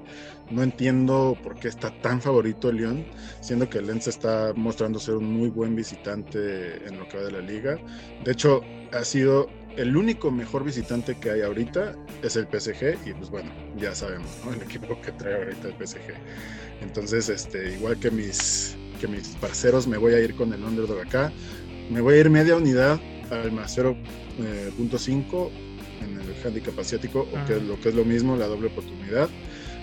no 0.49 0.63
entiendo 0.63 1.37
por 1.43 1.59
qué 1.59 1.67
está 1.67 1.91
tan 2.01 2.21
favorito 2.21 2.69
el 2.69 2.77
Lyon, 2.77 3.05
siendo 3.41 3.69
que 3.69 3.79
el 3.79 3.87
Lens 3.87 4.07
está 4.07 4.53
mostrando 4.55 4.99
ser 4.99 5.15
un 5.15 5.31
muy 5.31 5.49
buen 5.49 5.75
visitante 5.75 6.87
en 6.87 6.97
lo 6.97 7.07
que 7.07 7.17
va 7.17 7.23
de 7.23 7.31
la 7.31 7.41
liga. 7.41 7.77
De 8.23 8.31
hecho, 8.31 8.61
ha 8.91 9.03
sido 9.03 9.47
el 9.77 9.95
único 9.95 10.31
mejor 10.31 10.63
visitante 10.63 11.17
que 11.19 11.31
hay 11.31 11.41
ahorita 11.41 11.95
es 12.21 12.35
el 12.35 12.47
PSG 12.47 13.07
y 13.07 13.13
pues 13.13 13.29
bueno, 13.29 13.51
ya 13.77 13.95
sabemos, 13.95 14.29
¿no? 14.43 14.53
El 14.53 14.61
equipo 14.61 14.99
que 15.01 15.11
trae 15.11 15.35
ahorita 15.35 15.69
el 15.69 15.87
PSG. 15.87 16.13
Entonces, 16.81 17.29
este, 17.29 17.75
igual 17.75 17.99
que 17.99 18.11
mis, 18.11 18.75
que 18.99 19.07
mis 19.07 19.29
parceros, 19.37 19.87
me 19.87 19.97
voy 19.97 20.13
a 20.13 20.19
ir 20.19 20.35
con 20.35 20.51
el 20.53 20.63
underdog 20.63 20.99
acá. 20.99 21.31
Me 21.89 22.01
voy 22.01 22.15
a 22.15 22.17
ir 22.19 22.29
media 22.29 22.55
unidad 22.55 22.99
al 23.31 23.51
más 23.51 23.77
0.5 23.77 25.68
en 26.01 26.19
el 26.19 26.45
handicap 26.45 26.77
asiático, 26.79 27.27
o 27.31 27.45
que 27.45 27.57
es 27.57 27.63
lo 27.63 27.79
que 27.79 27.89
es 27.89 27.95
lo 27.95 28.05
mismo, 28.05 28.35
la 28.35 28.47
doble 28.47 28.67
oportunidad, 28.67 29.29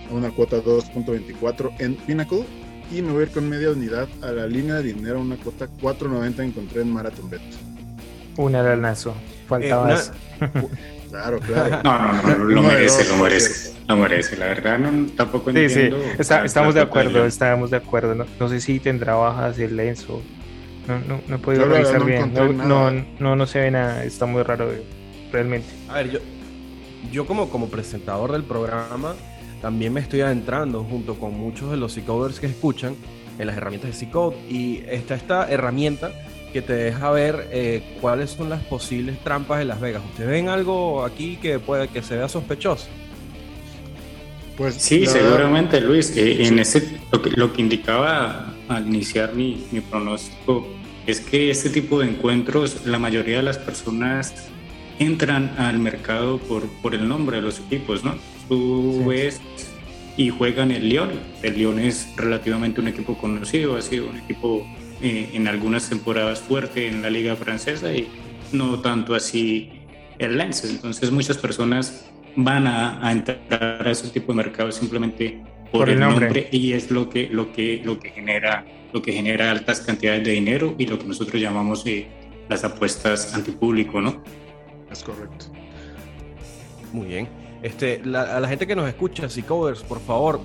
a 0.09 0.13
una 0.13 0.31
cuota 0.31 0.57
2.24 0.57 1.73
en 1.79 1.95
Pinnacle. 1.95 2.45
Y 2.89 3.01
me 3.01 3.11
voy 3.11 3.21
a 3.21 3.23
ir 3.23 3.31
con 3.31 3.49
media 3.49 3.71
unidad 3.71 4.07
a 4.21 4.31
la 4.31 4.47
línea 4.47 4.75
de 4.75 4.93
dinero, 4.93 5.19
una 5.19 5.35
cuota 5.35 5.67
4.90 5.81 6.39
encontré 6.39 6.81
en 6.81 6.93
Marathon 6.93 7.29
Bet. 7.29 7.41
Un 8.37 8.55
alanazo, 8.55 9.13
faltaba 9.47 9.93
eh, 9.93 9.97
Claro, 11.09 11.39
claro. 11.39 11.81
No, 11.83 12.21
no, 12.21 12.37
no, 12.37 12.43
lo 12.45 12.63
merece, 12.63 13.07
lo 13.07 13.17
merece. 13.17 13.73
Lo 13.87 13.95
merece, 13.95 14.35
la 14.35 14.47
verdad, 14.47 14.77
no, 14.77 15.07
tampoco 15.15 15.49
entiendo. 15.49 15.97
Sí, 15.97 16.23
sí, 16.23 16.33
estamos 16.43 16.75
de 16.75 16.81
acuerdo, 16.81 17.25
estábamos 17.25 17.71
de 17.71 17.77
acuerdo. 17.77 18.13
No, 18.13 18.25
no, 18.39 18.49
sé 18.49 18.59
si 18.59 18.79
tendrá 18.79 19.15
bajas 19.15 19.57
el 19.59 19.77
lenzo. 19.77 20.21
No, 20.87 20.99
no, 20.99 21.21
no 21.27 21.35
he 21.35 21.39
podido 21.39 21.65
revisar 21.65 22.03
bien. 22.03 22.33
No, 22.33 22.91
no, 22.91 23.35
no, 23.35 23.47
se 23.47 23.59
ve 23.59 23.71
nada, 23.71 24.03
está 24.03 24.25
muy 24.25 24.43
raro 24.43 24.71
realmente. 25.31 25.67
A 25.89 25.95
ver, 25.95 26.11
yo, 26.11 26.19
yo 27.11 27.25
como, 27.25 27.49
como 27.49 27.67
presentador 27.69 28.31
del 28.31 28.43
programa 28.43 29.15
también 29.61 29.93
me 29.93 29.99
estoy 29.99 30.21
adentrando 30.21 30.83
junto 30.83 31.15
con 31.15 31.37
muchos 31.37 31.71
de 31.71 31.77
los 31.77 31.93
C-Coders 31.93 32.39
que 32.39 32.47
escuchan 32.47 32.95
en 33.39 33.47
las 33.47 33.57
herramientas 33.57 33.91
de 33.91 33.97
C-Code 33.97 34.35
y 34.49 34.83
está 34.87 35.15
esta 35.15 35.49
herramienta 35.49 36.11
que 36.53 36.61
te 36.61 36.73
deja 36.73 37.11
ver 37.11 37.47
eh, 37.51 37.83
cuáles 38.01 38.31
son 38.31 38.49
las 38.49 38.63
posibles 38.63 39.19
trampas 39.23 39.59
de 39.59 39.65
Las 39.65 39.81
Vegas. 39.81 40.03
¿Ustedes 40.11 40.29
ven 40.29 40.49
algo 40.49 41.03
aquí 41.03 41.37
que 41.37 41.59
puede 41.59 41.87
que 41.87 42.01
se 42.01 42.17
vea 42.17 42.29
sospechoso? 42.29 42.87
Pues 44.55 44.75
sí, 44.75 45.05
seguramente 45.05 45.79
Luis. 45.81 46.15
Eh, 46.17 46.47
en 46.47 46.57
ese 46.59 46.99
lo 47.11 47.21
que, 47.21 47.29
lo 47.31 47.53
que, 47.53 47.61
indicaba 47.61 48.55
al 48.67 48.87
iniciar 48.87 49.33
mi, 49.35 49.65
mi 49.71 49.81
pronóstico 49.81 50.67
es 51.05 51.19
que 51.19 51.51
este 51.51 51.69
tipo 51.69 51.99
de 51.99 52.07
encuentros, 52.07 52.85
la 52.85 52.97
mayoría 52.97 53.37
de 53.37 53.43
las 53.43 53.57
personas 53.57 54.49
entran 54.99 55.53
al 55.57 55.79
mercado 55.79 56.39
por, 56.39 56.67
por 56.81 56.95
el 56.95 57.07
nombre 57.07 57.37
de 57.37 57.43
los 57.43 57.59
equipos, 57.59 58.03
¿no? 58.03 58.15
Tú 58.47 59.05
ves 59.07 59.41
y 60.17 60.29
juegan 60.29 60.71
el 60.71 60.89
Lyon. 60.89 61.11
El 61.43 61.57
Lyon 61.57 61.79
es 61.79 62.09
relativamente 62.17 62.81
un 62.81 62.87
equipo 62.87 63.17
conocido, 63.17 63.77
ha 63.77 63.81
sido 63.81 64.09
un 64.09 64.17
equipo 64.17 64.65
eh, 65.01 65.29
en 65.33 65.47
algunas 65.47 65.89
temporadas 65.89 66.39
fuerte 66.39 66.87
en 66.87 67.03
la 67.03 67.09
liga 67.09 67.35
francesa 67.35 67.93
y 67.93 68.07
no 68.51 68.79
tanto 68.79 69.13
así 69.13 69.69
el 70.17 70.37
Lens. 70.37 70.63
Entonces 70.65 71.11
muchas 71.11 71.37
personas 71.37 72.09
van 72.35 72.65
a, 72.67 73.11
entrar 73.11 73.87
a 73.87 73.91
ese 73.91 74.09
tipo 74.09 74.31
de 74.31 74.37
mercado 74.37 74.71
simplemente 74.71 75.39
por, 75.71 75.89
el 75.89 75.99
nombre. 75.99 76.47
y 76.51 76.73
es 76.73 76.89
lo 76.89 77.09
que, 77.09 77.29
lo, 77.29 77.53
que, 77.53 77.81
lo, 77.83 77.99
que 77.99 78.09
genera, 78.09 78.65
lo 78.93 79.01
que 79.01 79.13
genera 79.13 79.51
altas 79.51 79.81
cantidades 79.81 80.23
de 80.23 80.31
dinero 80.31 80.75
y 80.77 80.87
lo 80.87 80.97
que 80.97 81.05
nosotros 81.05 81.39
llamamos 81.39 81.85
eh, 81.85 82.07
las 82.49 82.63
apuestas 82.63 83.35
antipúblico, 83.35 84.01
¿no? 84.01 84.23
Es 84.91 85.03
correcto. 85.03 85.45
Muy 86.93 87.07
bien. 87.07 87.27
Este, 87.61 88.01
a 88.15 88.39
la 88.39 88.47
gente 88.47 88.67
que 88.67 88.75
nos 88.75 88.87
escucha, 88.87 89.27
Coders, 89.47 89.81
por 89.81 89.99
favor, 89.99 90.39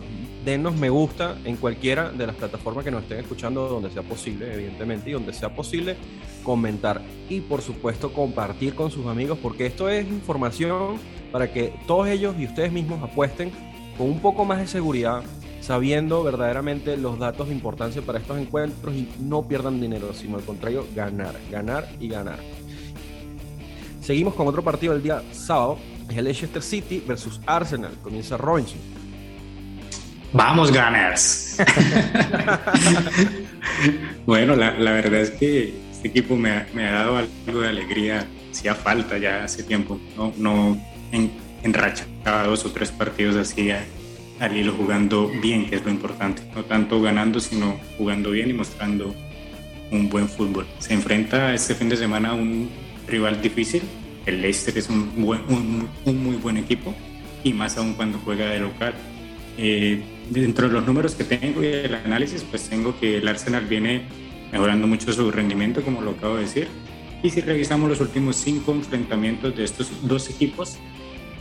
denos 0.45 0.75
me 0.75 0.89
gusta 0.89 1.37
en 1.45 1.57
cualquiera 1.57 2.11
de 2.11 2.27
las 2.27 2.37
plataformas 2.37 2.85
que 2.85 2.91
nos 2.91 3.03
estén 3.03 3.19
escuchando, 3.19 3.69
donde 3.69 3.91
sea 3.91 4.03
posible, 4.03 4.53
evidentemente, 4.53 5.11
y 5.11 5.13
donde 5.13 5.33
sea 5.33 5.55
posible, 5.55 5.97
comentar 6.43 7.03
y, 7.29 7.41
por 7.41 7.61
supuesto, 7.61 8.13
compartir 8.13 8.75
con 8.75 8.91
sus 8.91 9.07
amigos, 9.07 9.39
porque 9.43 9.67
esto 9.67 9.89
es 9.89 10.07
información 10.07 10.97
para 11.31 11.53
que 11.53 11.75
todos 11.87 12.09
ellos 12.09 12.35
y 12.39 12.47
ustedes 12.47 12.73
mismos 12.73 13.03
apuesten 13.03 13.53
con 13.99 14.09
un 14.09 14.21
poco 14.21 14.45
más 14.45 14.59
de 14.59 14.67
seguridad, 14.67 15.23
sabiendo 15.61 16.23
verdaderamente 16.25 16.97
los 16.97 17.19
datos 17.19 17.49
de 17.49 17.55
importancia 17.55 18.03
para 18.03 18.19
estos 18.19 18.39
encuentros 18.39 18.95
y 18.95 19.09
no 19.21 19.47
pierdan 19.47 19.81
dinero, 19.81 20.13
sino 20.15 20.39
al 20.39 20.45
contrario, 20.45 20.87
ganar, 20.95 21.35
ganar 21.51 21.89
y 22.01 22.09
ganar. 22.09 22.39
Seguimos 24.03 24.35
con 24.35 24.49
otro 24.49 24.63
partido 24.63 24.95
del 24.95 25.03
día 25.03 25.23
sábado. 25.31 25.79
Es 26.11 26.17
el 26.17 26.25
Leicester 26.25 26.63
City 26.63 27.03
versus 27.07 27.41
Arsenal. 27.47 27.93
Comienza 28.03 28.37
Robinson. 28.37 28.79
Vamos, 30.33 30.73
Gunners. 30.73 31.59
bueno, 34.27 34.57
la, 34.57 34.73
verdad 34.73 35.21
es 35.21 35.31
que 35.31 35.73
este 35.93 36.09
equipo 36.09 36.35
me 36.35 36.51
ha, 36.51 36.93
dado 36.93 37.17
algo 37.17 37.61
de 37.61 37.69
alegría. 37.69 38.27
Hacía 38.51 38.75
falta 38.75 39.19
ya 39.19 39.45
hace 39.45 39.63
tiempo. 39.63 40.01
No, 40.17 40.33
no 40.37 40.77
en, 41.13 41.31
enrachaba 41.63 42.45
dos 42.45 42.65
o 42.65 42.73
tres 42.73 42.91
partidos 42.91 43.37
así 43.37 43.71
al 44.41 44.57
hilo 44.57 44.73
jugando 44.73 45.31
bien, 45.41 45.71
que 45.71 45.77
es 45.77 45.85
lo 45.85 45.93
importante. 45.93 46.43
No 46.57 46.65
tanto 46.65 47.01
ganando, 47.01 47.39
sino 47.39 47.79
jugando 47.97 48.33
bien 48.33 48.51
y 48.51 48.53
mostrando 48.53 49.15
un 49.93 50.09
buen 50.09 50.29
fútbol. 50.29 50.67
Se 50.81 50.93
enfrenta 50.93 51.55
este 51.55 51.77
fin 51.77 51.89
de 51.89 51.97
semana 51.97 52.31
a 52.31 52.35
un 52.35 52.69
rival 53.07 53.41
difícil. 53.41 53.83
El 54.27 54.43
Leicester 54.43 54.77
es 54.79 54.89
un, 54.89 55.11
un, 56.05 56.25
muy 56.25 56.37
buen 56.37 56.57
equipo 56.57 56.95
y 57.43 57.53
más 57.53 57.77
aún 57.77 57.95
cuando 57.95 58.19
juega 58.19 58.47
de 58.47 58.61
local. 58.61 58.95
Eh, 59.59 60.01
dentro 60.31 60.69
de 60.69 60.75
los 60.75 60.87
números 60.87 61.15
que 61.15 61.25
tengo 61.25 61.63
y 61.63 61.67
el 61.67 61.95
análisis, 61.95 62.45
pues 62.49 62.69
tengo 62.69 62.99
que 62.99 63.19
el 63.19 63.29
Arsenal 63.29 63.67
viene 63.67 64.03
mejorando 64.53 64.87
mucho 64.87 65.13
su 65.13 65.31
rendimiento, 65.31 65.83
como 65.83 66.01
lo 66.03 66.13
acabo 66.13 66.37
de 66.37 66.43
decir. 66.43 66.69
Y 67.23 67.31
si 67.31 67.41
revisamos 67.41 67.89
los 67.89 68.01
últimos 68.01 68.37
cinco 68.37 68.73
enfrentamientos 68.73 69.57
de 69.57 69.65
estos 69.65 69.91
dos 70.03 70.31
equipos, 70.31 70.79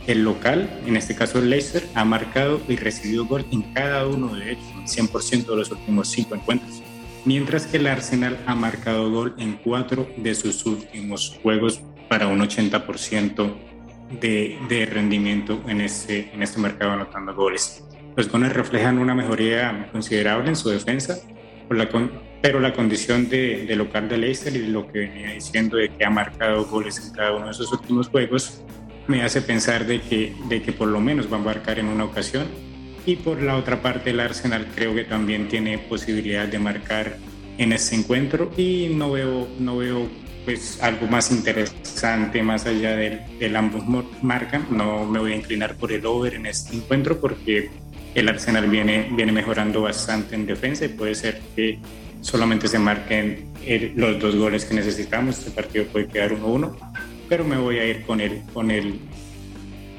el 0.06 0.24
local, 0.24 0.80
en 0.86 0.96
este 0.96 1.14
caso 1.14 1.38
el 1.38 1.50
Leicester, 1.50 1.86
ha 1.94 2.04
marcado 2.04 2.60
y 2.68 2.76
recibido 2.76 3.24
gol 3.26 3.44
en 3.52 3.62
cada 3.72 4.06
uno 4.06 4.34
de 4.34 4.52
ellos, 4.52 4.64
100% 4.86 5.46
de 5.46 5.56
los 5.56 5.70
últimos 5.70 6.08
cinco 6.08 6.34
encuentros 6.34 6.81
mientras 7.24 7.66
que 7.66 7.78
el 7.78 7.86
Arsenal 7.86 8.38
ha 8.46 8.54
marcado 8.54 9.10
gol 9.10 9.34
en 9.38 9.54
cuatro 9.54 10.08
de 10.16 10.34
sus 10.34 10.64
últimos 10.66 11.38
juegos 11.42 11.82
para 12.08 12.26
un 12.26 12.40
80% 12.40 13.54
de, 14.20 14.58
de, 14.68 14.86
rendimiento 14.86 15.62
en 15.68 15.80
este, 15.80 16.30
en 16.32 16.60
mercado 16.60 16.92
anotando 16.92 17.34
goles. 17.34 17.84
Los 18.16 18.28
goles 18.28 18.52
reflejan 18.52 18.98
una 18.98 19.14
mejoría 19.14 19.88
considerable 19.90 20.50
en 20.50 20.56
su 20.56 20.68
defensa, 20.68 21.18
por 21.66 21.78
la 21.78 21.88
pero 22.42 22.58
la 22.58 22.72
condición 22.72 23.28
de, 23.28 23.64
de, 23.66 23.76
local 23.76 24.08
de 24.08 24.18
Leicester 24.18 24.54
y 24.54 24.66
lo 24.66 24.90
que 24.90 24.98
venía 24.98 25.30
diciendo 25.30 25.76
de 25.76 25.88
que 25.88 26.04
ha 26.04 26.10
marcado 26.10 26.64
goles 26.64 27.00
en 27.06 27.14
cada 27.14 27.32
uno 27.32 27.46
de 27.46 27.54
sus 27.54 27.72
últimos 27.72 28.08
juegos 28.08 28.62
me 29.06 29.22
hace 29.22 29.42
pensar 29.42 29.86
de 29.86 30.00
que, 30.00 30.34
de 30.48 30.62
que 30.62 30.72
por 30.72 30.88
lo 30.88 31.00
menos 31.00 31.32
va 31.32 31.36
a 31.36 31.40
marcar 31.40 31.78
en 31.78 31.86
una 31.86 32.04
ocasión 32.04 32.46
y 33.06 33.16
por 33.16 33.42
la 33.42 33.56
otra 33.56 33.82
parte, 33.82 34.10
el 34.10 34.20
Arsenal 34.20 34.66
creo 34.74 34.94
que 34.94 35.04
también 35.04 35.48
tiene 35.48 35.78
posibilidad 35.78 36.46
de 36.46 36.58
marcar 36.58 37.16
en 37.58 37.72
este 37.72 37.96
encuentro 37.96 38.50
y 38.56 38.90
no 38.94 39.12
veo, 39.12 39.48
no 39.58 39.76
veo 39.76 40.08
pues 40.44 40.82
algo 40.82 41.06
más 41.06 41.30
interesante 41.30 42.42
más 42.42 42.66
allá 42.66 42.96
del, 42.96 43.20
del 43.38 43.56
ambos 43.56 43.84
marcan. 44.22 44.66
No 44.70 45.04
me 45.04 45.18
voy 45.18 45.32
a 45.32 45.36
inclinar 45.36 45.76
por 45.76 45.92
el 45.92 46.04
over 46.06 46.34
en 46.34 46.46
este 46.46 46.76
encuentro 46.76 47.20
porque 47.20 47.70
el 48.14 48.28
Arsenal 48.28 48.68
viene, 48.68 49.08
viene 49.12 49.32
mejorando 49.32 49.82
bastante 49.82 50.34
en 50.34 50.46
defensa 50.46 50.84
y 50.84 50.88
puede 50.88 51.14
ser 51.14 51.40
que 51.54 51.78
solamente 52.20 52.68
se 52.68 52.78
marquen 52.78 53.52
los 53.96 54.20
dos 54.20 54.36
goles 54.36 54.64
que 54.64 54.74
necesitamos. 54.74 55.38
Este 55.38 55.50
partido 55.50 55.84
puede 55.86 56.08
quedar 56.08 56.32
1-1, 56.32 56.76
pero 57.28 57.44
me 57.44 57.56
voy 57.56 57.78
a 57.78 57.84
ir 57.84 58.02
con 58.02 58.20
el, 58.20 58.42
con 58.52 58.70
el 58.70 59.00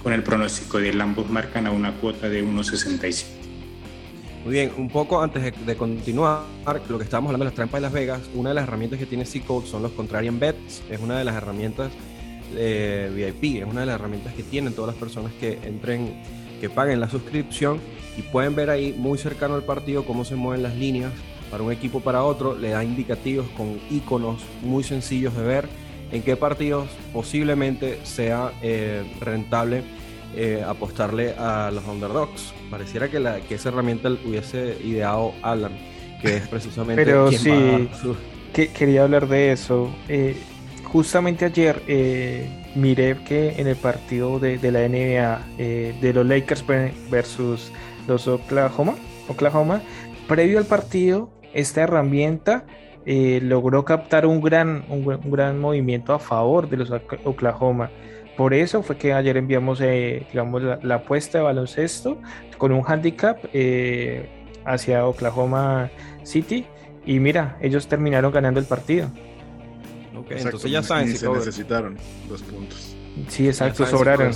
con 0.04 0.12
el 0.12 0.22
pronóstico 0.22 0.80
de 0.80 0.92
ambos 1.02 1.30
marcan 1.30 1.66
a 1.66 1.72
una 1.72 1.94
cuota 1.94 2.30
de 2.30 2.44
1.67. 2.44 3.26
Muy 4.44 4.54
bien, 4.54 4.74
un 4.78 4.90
poco 4.90 5.22
antes 5.22 5.54
de, 5.66 5.76
continuar, 5.78 6.44
lo 6.90 6.98
que 6.98 7.06
estábamos 7.06 7.30
hablando 7.30 7.46
de 7.46 7.52
las 7.52 7.56
trampas 7.56 7.80
de 7.80 7.82
Las 7.84 7.94
Vegas, 7.94 8.22
una 8.36 8.50
de 8.50 8.56
las 8.56 8.66
herramientas 8.68 9.00
que 9.00 9.06
tiene 9.06 9.26
C-Code 9.26 9.66
son 9.66 9.82
los 9.82 9.94
Contrarian 9.94 10.38
Bets, 10.38 10.84
es 10.90 11.00
una 11.00 11.18
de 11.18 11.24
las 11.24 11.36
herramientas 11.36 11.92
de 12.54 13.10
VIP, 13.16 13.62
es 13.62 13.66
una 13.66 13.80
de 13.82 13.86
las 13.86 13.96
herramientas 13.96 14.34
que 14.34 14.44
tienen 14.44 14.74
todas 14.74 14.94
las 14.94 15.00
personas 15.00 15.32
que 15.40 15.60
entren, 15.64 16.22
que 16.60 16.70
paguen 16.70 17.00
la 17.00 17.10
suscripción 17.10 17.80
y 18.18 18.22
pueden 18.24 18.54
ver 18.54 18.70
ahí 18.70 18.94
muy 18.98 19.18
cercano 19.18 19.56
al 19.56 19.64
partido 19.64 20.04
cómo 20.04 20.26
se 20.26 20.36
mueven 20.36 20.62
las 20.62 20.76
líneas 20.76 21.14
para 21.50 21.64
un 21.64 21.72
equipo 21.72 22.02
para 22.02 22.24
otro, 22.24 22.58
le 22.58 22.72
da 22.72 22.84
indicativos 22.84 23.48
con 23.56 23.80
iconos 23.90 24.42
muy 24.62 24.84
sencillos 24.84 25.34
de 25.38 25.44
ver 25.44 25.70
en 26.12 26.22
qué 26.22 26.36
partidos 26.36 26.90
posiblemente 27.12 28.00
sea 28.04 28.52
eh, 28.62 29.04
rentable 29.20 29.84
eh, 30.36 30.64
apostarle 30.66 31.34
a 31.38 31.72
los 31.72 31.86
underdogs. 31.86 32.54
Pareciera 32.70 33.10
que, 33.10 33.20
la, 33.20 33.40
que 33.42 33.56
esa 33.56 33.70
herramienta 33.70 34.10
hubiese 34.10 34.78
ideado 34.84 35.34
Alan, 35.42 35.74
que 36.22 36.38
es 36.38 36.48
precisamente 36.48 37.04
Pero 37.04 37.32
sí, 37.32 37.52
que, 38.54 38.70
quería 38.70 39.04
hablar 39.04 39.28
de 39.28 39.52
eso. 39.52 39.94
Eh, 40.08 40.36
justamente 40.84 41.46
ayer 41.46 41.82
miré 42.76 43.18
que 43.26 43.60
en 43.60 43.68
el 43.68 43.76
partido 43.76 44.40
de, 44.40 44.58
de 44.58 44.72
la 44.72 44.88
NBA 44.88 45.42
de 45.58 46.14
los 46.14 46.26
Lakers 46.26 46.64
versus 47.10 47.72
los 48.08 48.28
Oklahoma, 48.28 48.96
Oklahoma, 49.28 49.82
previo 50.28 50.60
al 50.60 50.66
partido, 50.66 51.30
esta 51.54 51.82
herramienta 51.82 52.66
eh, 53.06 53.40
logró 53.42 53.84
captar 53.84 54.26
un 54.26 54.40
gran, 54.42 54.86
un, 54.90 55.06
gran 55.30 55.60
movimiento 55.60 56.14
a 56.14 56.20
favor 56.20 56.70
de 56.70 56.78
los 56.78 56.92
Oklahoma. 57.26 57.92
Por 58.38 58.54
eso 58.54 58.82
fue 58.82 58.98
que 58.98 59.14
ayer 59.14 59.38
enviamos 59.38 59.80
eh, 59.82 60.26
digamos, 60.32 60.64
la, 60.82 60.96
apuesta 60.96 61.38
de 61.40 61.44
baloncesto 61.44 62.18
con 62.58 62.72
un 62.72 62.84
handicap 62.86 63.38
eh, 63.54 64.30
hacia 64.66 65.06
Oklahoma 65.06 65.92
City. 66.24 66.66
Y 67.06 67.20
mira, 67.20 67.58
ellos 67.62 67.88
terminaron 67.88 68.32
ganando 68.32 68.60
el 68.60 68.66
partido. 68.66 69.10
entonces 70.30 70.72
ya 70.72 70.82
saben 70.82 71.10
si 71.10 71.18
se 71.18 71.30
necesitaron 71.30 71.98
dos 72.30 72.42
puntos. 72.42 72.96
Sí, 73.28 73.48
exacto, 73.48 73.86
sobraron. 73.86 74.34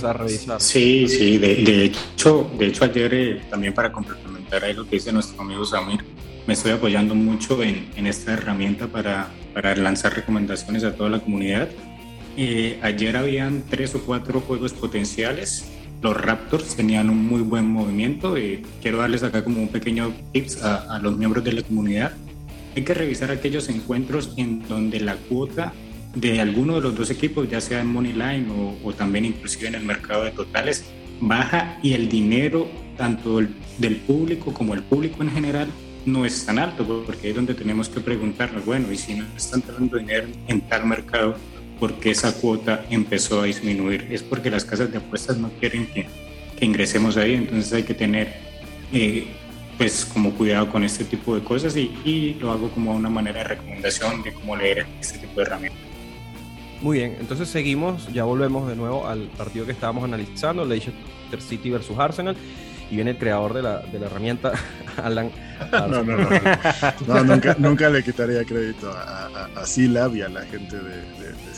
Sí, 0.58 1.08
sí, 1.08 1.38
de, 1.38 1.84
hecho, 1.84 2.48
de 2.56 2.66
hecho 2.66 2.84
ayer 2.84 3.42
también 3.50 3.74
para 3.74 3.90
complementar 3.90 4.62
ahí 4.62 4.74
lo 4.74 4.84
que 4.84 4.96
dice 4.96 5.12
nuestro 5.12 5.40
amigo 5.40 5.64
Samir, 5.64 6.04
me 6.48 6.54
estoy 6.54 6.72
apoyando 6.72 7.14
mucho 7.14 7.62
en, 7.62 7.90
en 7.94 8.06
esta 8.06 8.32
herramienta 8.32 8.86
para, 8.86 9.28
para, 9.52 9.76
lanzar 9.76 10.14
recomendaciones 10.14 10.82
a 10.82 10.94
toda 10.94 11.10
la 11.10 11.20
comunidad. 11.20 11.68
Eh, 12.38 12.80
ayer 12.82 13.18
habían 13.18 13.64
tres 13.68 13.94
o 13.94 14.00
cuatro 14.00 14.40
juegos 14.40 14.72
potenciales. 14.72 15.66
Los 16.00 16.16
Raptors 16.16 16.74
tenían 16.74 17.10
un 17.10 17.22
muy 17.26 17.42
buen 17.42 17.66
movimiento. 17.66 18.38
y 18.38 18.62
quiero 18.80 18.96
darles 18.96 19.22
acá 19.24 19.44
como 19.44 19.60
un 19.60 19.68
pequeño 19.68 20.14
tips 20.32 20.62
a, 20.62 20.96
a 20.96 20.98
los 21.00 21.18
miembros 21.18 21.44
de 21.44 21.52
la 21.52 21.62
comunidad. 21.62 22.12
Hay 22.74 22.82
que 22.82 22.94
revisar 22.94 23.30
aquellos 23.30 23.68
encuentros 23.68 24.32
en 24.38 24.66
donde 24.66 25.00
la 25.00 25.16
cuota 25.16 25.74
de 26.14 26.40
alguno 26.40 26.76
de 26.76 26.80
los 26.80 26.96
dos 26.96 27.10
equipos, 27.10 27.50
ya 27.50 27.60
sea 27.60 27.82
en 27.82 27.88
Moneyline 27.88 28.50
o, 28.50 28.78
o 28.82 28.94
también 28.94 29.26
inclusive 29.26 29.68
en 29.68 29.74
el 29.74 29.84
mercado 29.84 30.24
de 30.24 30.30
totales, 30.30 30.86
baja 31.20 31.78
y 31.82 31.92
el 31.92 32.08
dinero 32.08 32.66
tanto 32.96 33.38
del 33.76 33.96
público 33.96 34.54
como 34.54 34.72
el 34.72 34.82
público 34.82 35.22
en 35.22 35.30
general 35.30 35.68
no 36.12 36.24
es 36.24 36.46
tan 36.46 36.58
alto, 36.58 36.84
porque 37.06 37.30
es 37.30 37.36
donde 37.36 37.54
tenemos 37.54 37.88
que 37.88 38.00
preguntarnos, 38.00 38.64
bueno, 38.64 38.90
y 38.92 38.96
si 38.96 39.14
no 39.14 39.26
están 39.36 39.62
dando 39.66 39.98
dinero 39.98 40.26
en 40.46 40.60
tal 40.62 40.86
mercado, 40.86 41.36
¿por 41.78 41.94
qué 41.94 42.10
esa 42.10 42.32
cuota 42.32 42.84
empezó 42.90 43.42
a 43.42 43.44
disminuir? 43.44 44.08
Es 44.10 44.22
porque 44.22 44.50
las 44.50 44.64
casas 44.64 44.90
de 44.90 44.98
apuestas 44.98 45.36
no 45.36 45.50
quieren 45.60 45.86
que, 45.86 46.06
que 46.58 46.64
ingresemos 46.64 47.16
ahí, 47.16 47.34
entonces 47.34 47.72
hay 47.72 47.82
que 47.82 47.94
tener 47.94 48.34
eh, 48.92 49.26
pues 49.76 50.04
como 50.04 50.32
cuidado 50.32 50.70
con 50.70 50.82
este 50.82 51.04
tipo 51.04 51.34
de 51.34 51.42
cosas 51.42 51.76
y, 51.76 51.92
y, 52.04 52.34
lo 52.40 52.50
hago 52.50 52.70
como 52.70 52.92
una 52.92 53.08
manera 53.08 53.38
de 53.38 53.44
recomendación 53.44 54.22
de 54.22 54.32
cómo 54.32 54.56
leer 54.56 54.86
este 55.00 55.18
tipo 55.18 55.36
de 55.36 55.42
herramientas. 55.42 55.80
Muy 56.80 56.98
bien, 56.98 57.16
entonces 57.20 57.48
seguimos, 57.48 58.12
ya 58.12 58.24
volvemos 58.24 58.68
de 58.68 58.76
nuevo 58.76 59.06
al 59.06 59.22
partido 59.36 59.66
que 59.66 59.72
estábamos 59.72 60.04
analizando, 60.04 60.64
Leicester 60.64 61.40
City 61.40 61.70
versus 61.70 61.98
Arsenal 61.98 62.36
y 62.90 62.96
viene 62.96 63.12
el 63.12 63.18
creador 63.18 63.54
de 63.54 63.62
la, 63.62 63.78
de 63.80 63.98
la 63.98 64.06
herramienta, 64.06 64.52
Alan. 65.02 65.30
no, 65.72 65.88
no, 65.88 66.02
no, 66.02 66.16
no. 66.16 67.24
nunca, 67.24 67.56
nunca, 67.58 67.90
le 67.90 68.02
quitaría 68.02 68.44
crédito 68.44 68.90
a, 68.90 69.26
a, 69.26 69.44
a 69.60 69.66
Silab 69.66 70.14
y 70.14 70.22
a 70.22 70.28
la 70.28 70.42
gente 70.42 70.76
de, 70.76 70.82
de, 70.90 71.32
de 71.32 71.48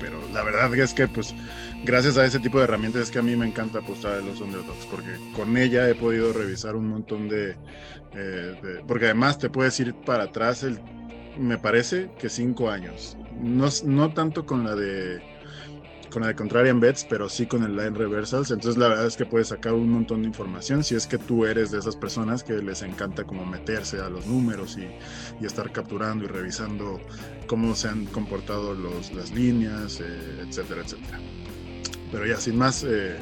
pero 0.00 0.20
la 0.32 0.42
verdad 0.42 0.74
es 0.74 0.94
que, 0.94 1.08
pues, 1.08 1.34
gracias 1.84 2.16
a 2.18 2.24
ese 2.24 2.38
tipo 2.38 2.58
de 2.58 2.64
herramientas 2.64 3.02
es 3.02 3.10
que 3.10 3.18
a 3.18 3.22
mí 3.22 3.34
me 3.36 3.46
encanta 3.46 3.80
apostar 3.80 4.20
en 4.20 4.26
los 4.26 4.40
underdogs, 4.40 4.86
porque 4.86 5.16
con 5.34 5.56
ella 5.56 5.88
he 5.88 5.94
podido 5.94 6.32
revisar 6.32 6.76
un 6.76 6.88
montón 6.88 7.28
de, 7.28 7.56
eh, 8.14 8.58
de 8.62 8.84
porque 8.86 9.06
además 9.06 9.38
te 9.38 9.50
puedes 9.50 9.78
ir 9.80 9.94
para 9.94 10.24
atrás, 10.24 10.62
el, 10.62 10.78
me 11.38 11.58
parece 11.58 12.10
que 12.18 12.28
cinco 12.28 12.70
años. 12.70 13.16
No, 13.40 13.68
no 13.84 14.12
tanto 14.12 14.46
con 14.46 14.64
la 14.64 14.74
de 14.74 15.20
con 16.10 16.22
la 16.22 16.28
de 16.28 16.34
Contrarian 16.34 16.80
Bets, 16.80 17.06
pero 17.08 17.28
sí 17.28 17.46
con 17.46 17.62
el 17.62 17.76
Line 17.76 17.90
Reversals. 17.90 18.50
Entonces 18.50 18.78
la 18.78 18.88
verdad 18.88 19.06
es 19.06 19.16
que 19.16 19.26
puedes 19.26 19.48
sacar 19.48 19.74
un 19.74 19.90
montón 19.90 20.22
de 20.22 20.28
información 20.28 20.82
si 20.84 20.94
es 20.94 21.06
que 21.06 21.18
tú 21.18 21.44
eres 21.44 21.70
de 21.70 21.78
esas 21.78 21.96
personas 21.96 22.42
que 22.42 22.54
les 22.54 22.82
encanta 22.82 23.24
como 23.24 23.44
meterse 23.44 24.00
a 24.00 24.08
los 24.08 24.26
números 24.26 24.78
y, 24.78 24.88
y 25.42 25.46
estar 25.46 25.70
capturando 25.72 26.24
y 26.24 26.28
revisando 26.28 27.00
cómo 27.46 27.74
se 27.74 27.88
han 27.88 28.06
comportado 28.06 28.74
los, 28.74 29.12
las 29.12 29.32
líneas, 29.32 30.00
eh, 30.00 30.44
etcétera, 30.46 30.82
etcétera. 30.82 31.20
Pero 32.10 32.26
ya, 32.26 32.36
sin 32.36 32.56
más, 32.56 32.84
eh, 32.88 33.16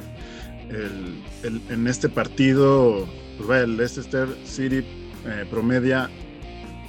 en 0.69 1.87
este 1.87 2.09
partido, 2.09 3.07
pues 3.37 3.47
vaya, 3.47 3.63
el 3.63 3.77
Leicester 3.77 4.27
City 4.45 4.85
eh, 5.25 5.45
promedia 5.49 6.09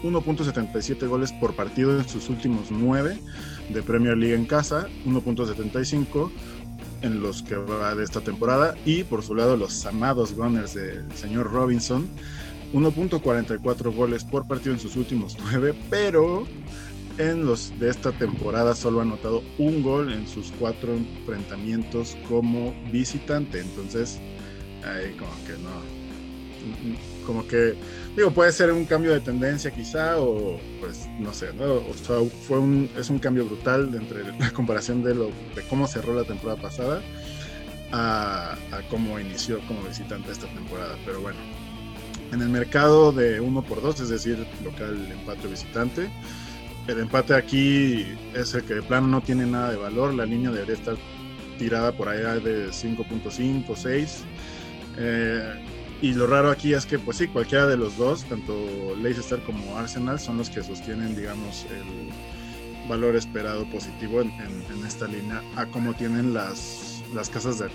1.77 0.03 1.09
goles 1.09 1.33
por 1.33 1.55
partido 1.57 1.99
en 1.99 2.09
sus 2.09 2.29
últimos 2.29 2.71
9 2.71 3.19
de 3.68 3.83
Premier 3.83 4.16
League 4.16 4.35
en 4.35 4.46
casa, 4.46 4.88
1.75 5.07 6.31
en 7.02 7.20
los 7.20 7.42
que 7.42 7.57
va 7.57 7.94
de 7.94 8.04
esta 8.04 8.20
temporada. 8.20 8.74
Y 8.85 9.04
por 9.04 9.22
su 9.22 9.35
lado 9.35 9.57
los 9.57 9.87
amados 9.87 10.35
Gunners 10.35 10.74
del 10.74 11.11
señor 11.12 11.52
Robinson, 11.52 12.09
1.44 12.72 13.94
goles 13.94 14.24
por 14.24 14.46
partido 14.46 14.74
en 14.74 14.81
sus 14.81 14.96
últimos 14.96 15.37
9, 15.50 15.74
pero 15.90 16.46
en 17.18 17.44
los 17.44 17.72
de 17.81 17.90
esta 17.90 18.12
temporada 18.12 18.74
solo 18.74 19.00
ha 19.00 19.02
anotado 19.02 19.42
un 19.59 19.83
gol 19.83 20.12
en 20.12 20.26
sus 20.28 20.52
cuatro 20.52 20.94
enfrentamientos 20.94 22.16
como 22.28 22.72
visitante, 22.92 23.61
entonces 23.61 24.20
ahí 24.85 25.12
como 25.18 25.33
que 25.44 25.61
no, 25.61 25.98
como 27.27 27.47
que 27.47 27.75
Digo, 28.18 28.33
puede 28.33 28.51
ser 28.51 28.73
un 28.73 28.85
cambio 28.85 29.12
de 29.12 29.21
tendencia 29.21 29.71
quizá, 29.71 30.18
o 30.18 30.59
pues 30.81 31.09
no 31.21 31.33
sé, 31.33 31.53
¿no? 31.53 31.75
O 31.75 31.94
sea, 31.94 32.16
fue 32.49 32.59
un, 32.59 32.90
es 32.99 33.11
un 33.11 33.21
cambio 33.21 33.44
brutal 33.44 33.94
entre 33.94 34.25
la 34.40 34.51
comparación 34.51 35.05
de, 35.05 35.14
cómo 35.71 35.87
cerró 35.87 36.14
la 36.14 36.25
temporada 36.25 36.61
pasada 36.61 37.01
a, 37.92 38.57
cómo 38.90 39.21
inició 39.21 39.61
como 39.68 39.83
visitante 39.83 40.33
esta 40.33 40.49
temporada. 40.49 40.97
Pero 41.07 41.21
bueno, 41.21 41.38
en 42.33 42.42
el 42.42 42.49
mercado 42.49 43.12
de 43.12 43.38
uno 43.40 43.62
por 43.62 43.81
dos, 43.83 44.01
es 44.01 44.09
decir, 44.09 44.44
local, 44.64 44.97
empate 45.12 45.47
visitante, 45.47 46.11
el 46.88 46.99
empate 46.99 47.35
aquí 47.35 48.05
es 48.35 48.53
el 48.53 48.64
que 48.64 48.75
de 48.75 48.83
plano 48.83 49.07
no 49.07 49.21
tiene 49.21 49.47
nada 49.47 49.71
de 49.71 49.77
valor, 49.77 50.12
la 50.12 50.27
línea 50.27 50.51
debería 50.51 50.75
estar 50.75 50.97
tirada 51.57 51.92
por 51.92 52.09
allá 52.09 52.35
de 52.35 52.71
5.5, 52.71 53.77
6. 53.77 54.25
Eh, 54.97 55.64
y 56.01 56.13
lo 56.13 56.27
raro 56.29 56.51
aquí 56.51 56.75
es 56.75 56.87
que, 56.87 56.99
pues 56.99 57.17
sí, 57.17 57.27
cualquiera 57.27 57.67
de 57.67 57.77
los 57.77 57.97
dos, 57.97 58.25
tanto 58.25 58.55
Leicester 58.97 59.41
como 59.43 59.77
Arsenal, 59.77 60.21
son 60.21 60.39
los 60.39 60.49
que 60.49 60.63
sostienen, 60.63 61.17
digamos, 61.17 61.67
el 61.71 62.89
valor 62.89 63.17
esperado 63.17 63.69
positivo 63.69 64.21
en, 64.21 64.33
esta 64.87 65.09
línea, 65.09 65.43
a 65.57 65.67
como 65.67 65.95
tienen 65.95 66.33
las, 66.33 67.03
las 67.15 67.29
casas 67.29 67.59
de, 67.59 67.67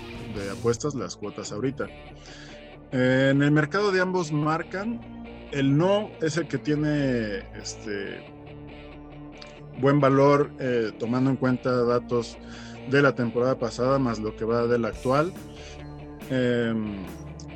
apuestas, 0.50 0.94
las 0.94 1.16
cuotas 1.16 1.52
ahorita. 1.52 1.86
En 2.92 3.42
el 3.42 3.50
mercado 3.50 3.92
de 3.92 4.00
ambos 4.00 4.32
marcan, 4.32 5.00
el 5.52 5.76
no 5.76 6.10
es 6.22 6.38
el 6.38 6.48
que 6.48 6.58
tiene 6.58 7.38
este 7.60 8.24
buen 9.80 10.00
valor, 10.00 10.50
eh, 10.58 10.92
tomando 10.98 11.30
en 11.30 11.36
cuenta 11.36 11.84
datos 11.84 12.38
de 12.90 13.02
la 13.02 13.14
temporada 13.14 13.58
pasada 13.58 13.98
más 13.98 14.18
lo 14.18 14.34
que 14.34 14.44
va 14.44 14.66
de 14.66 14.78
la 14.78 14.88
actual. 14.88 15.32
Eh, 16.30 16.74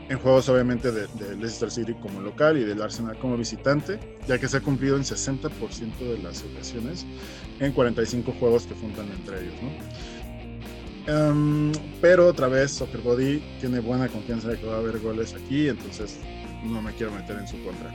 en 0.08 0.18
juegos 0.18 0.48
obviamente 0.48 0.90
de, 0.90 1.06
de, 1.06 1.36
Leicester 1.36 1.70
City 1.70 1.94
como 1.94 2.20
local 2.20 2.56
y 2.56 2.64
del 2.64 2.80
Arsenal 2.80 3.18
como 3.18 3.36
visitante, 3.36 3.98
ya 4.26 4.38
que 4.38 4.48
se 4.48 4.56
ha 4.56 4.60
cumplido 4.60 4.96
en 4.96 5.02
60% 5.02 5.50
de 5.98 6.18
las 6.22 6.42
ocasiones 6.42 7.04
en 7.60 7.72
45 7.72 8.32
juegos 8.40 8.64
que 8.64 8.74
fundan 8.74 9.10
entre 9.10 9.42
ellos. 9.42 9.54
¿no? 9.62 10.08
Um, 11.08 11.72
pero 12.00 12.26
otra 12.26 12.48
vez 12.48 12.72
Soccer 12.72 13.00
Body 13.00 13.42
tiene 13.60 13.80
buena 13.80 14.08
confianza 14.08 14.48
de 14.48 14.58
que 14.58 14.66
va 14.66 14.76
a 14.76 14.78
haber 14.78 14.98
goles 14.98 15.34
aquí, 15.34 15.68
entonces 15.68 16.18
no 16.64 16.82
me 16.82 16.92
quiero 16.94 17.12
meter 17.12 17.38
en 17.38 17.46
su 17.46 17.62
contra. 17.62 17.94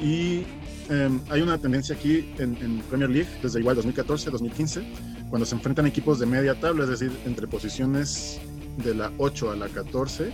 Y 0.00 0.44
um, 0.90 1.20
hay 1.30 1.40
una 1.40 1.58
tendencia 1.58 1.94
aquí 1.94 2.32
en, 2.38 2.56
en 2.62 2.78
Premier 2.88 3.10
League 3.10 3.28
desde 3.42 3.60
igual 3.60 3.76
2014-2015, 3.78 4.84
cuando 5.30 5.46
se 5.46 5.54
enfrentan 5.54 5.86
equipos 5.86 6.18
de 6.18 6.26
media 6.26 6.54
tabla, 6.54 6.84
es 6.84 6.90
decir, 6.90 7.12
entre 7.24 7.46
posiciones 7.46 8.40
de 8.78 8.94
la 8.94 9.10
8 9.18 9.50
a 9.50 9.56
la 9.56 9.68
14 9.68 10.32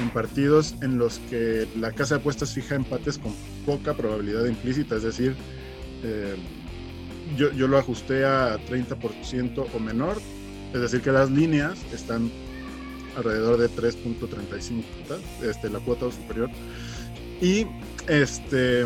en 0.00 0.10
partidos 0.10 0.74
en 0.82 0.98
los 0.98 1.18
que 1.30 1.66
la 1.76 1.92
casa 1.92 2.14
de 2.14 2.20
apuestas 2.20 2.52
fija 2.52 2.74
empates 2.74 3.18
con 3.18 3.34
poca 3.64 3.94
probabilidad 3.94 4.44
implícita, 4.46 4.96
es 4.96 5.02
decir, 5.02 5.34
eh, 6.02 6.36
yo, 7.36 7.52
yo, 7.52 7.66
lo 7.66 7.78
ajusté 7.78 8.24
a 8.24 8.58
30% 8.66 9.66
o 9.74 9.78
menor, 9.78 10.18
es 10.72 10.80
decir, 10.80 11.00
que 11.00 11.10
las 11.10 11.30
líneas 11.30 11.78
están 11.92 12.30
alrededor 13.16 13.58
de 13.58 13.68
3.35, 13.70 14.84
este, 15.42 15.70
la 15.70 15.80
cuota 15.80 16.10
superior. 16.10 16.50
Y 17.40 17.66
este 18.06 18.84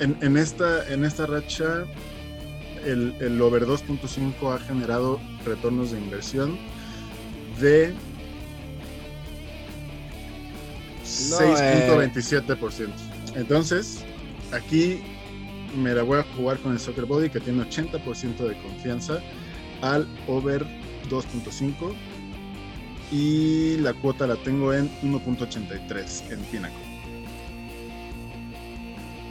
en, 0.00 0.16
en, 0.20 0.36
esta, 0.36 0.86
en 0.92 1.04
esta 1.04 1.26
racha 1.26 1.84
el, 2.84 3.14
el 3.20 3.40
over 3.40 3.66
2.5 3.66 4.54
ha 4.54 4.58
generado 4.58 5.20
retornos 5.44 5.92
de 5.92 5.98
inversión 5.98 6.58
de 7.60 7.94
6.27%. 11.04 12.88
Entonces, 13.36 14.04
aquí 14.52 15.02
me 15.76 15.94
la 15.94 16.02
voy 16.02 16.20
a 16.20 16.22
jugar 16.36 16.58
con 16.58 16.72
el 16.72 16.78
Soccer 16.78 17.04
Body 17.04 17.28
que 17.30 17.40
tiene 17.40 17.62
80% 17.62 18.36
de 18.36 18.56
confianza 18.62 19.20
al 19.82 20.06
over 20.28 20.64
2.5 21.10 21.94
y 23.10 23.76
la 23.78 23.92
cuota 23.92 24.26
la 24.26 24.36
tengo 24.36 24.72
en 24.72 24.88
1.83 25.02 26.32
en 26.32 26.40
Pinnacle. 26.44 26.78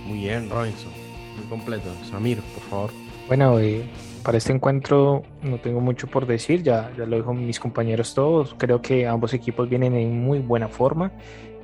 Muy 0.05 0.19
bien, 0.19 0.49
Robinson. 0.49 0.91
Muy 1.37 1.45
completo. 1.47 1.89
Samir, 2.09 2.39
por 2.41 2.63
favor. 2.63 2.91
Bueno, 3.27 3.59
eh, 3.59 3.83
para 4.23 4.37
este 4.37 4.51
encuentro 4.51 5.23
no 5.41 5.57
tengo 5.57 5.79
mucho 5.79 6.07
por 6.07 6.25
decir, 6.27 6.61
ya, 6.61 6.91
ya 6.97 7.05
lo 7.05 7.15
dijo 7.15 7.33
mis 7.33 7.59
compañeros 7.59 8.13
todos. 8.13 8.53
Creo 8.57 8.81
que 8.81 9.07
ambos 9.07 9.33
equipos 9.33 9.69
vienen 9.69 9.95
en 9.95 10.23
muy 10.23 10.39
buena 10.39 10.67
forma, 10.67 11.11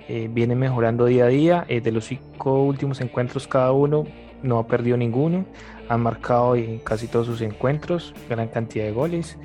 eh, 0.10 0.30
vienen 0.30 0.60
mejorando 0.60 1.06
día 1.06 1.26
a 1.26 1.28
día. 1.28 1.66
Eh, 1.70 1.80
de 1.80 1.92
los 1.92 2.06
cinco 2.06 2.64
últimos 2.64 3.00
encuentros, 3.00 3.48
cada 3.48 3.72
uno 3.72 4.06
no 4.44 4.60
ha 4.60 4.68
perdido 4.68 4.98
ninguno, 4.98 5.46
han 5.88 6.02
marcado 6.02 6.56
en 6.56 6.80
casi 6.80 7.08
todos 7.08 7.28
sus 7.28 7.42
encuentros, 7.42 8.14
gran 8.30 8.48
cantidad 8.48 8.86
de 8.86 8.92
goles. 8.92 9.38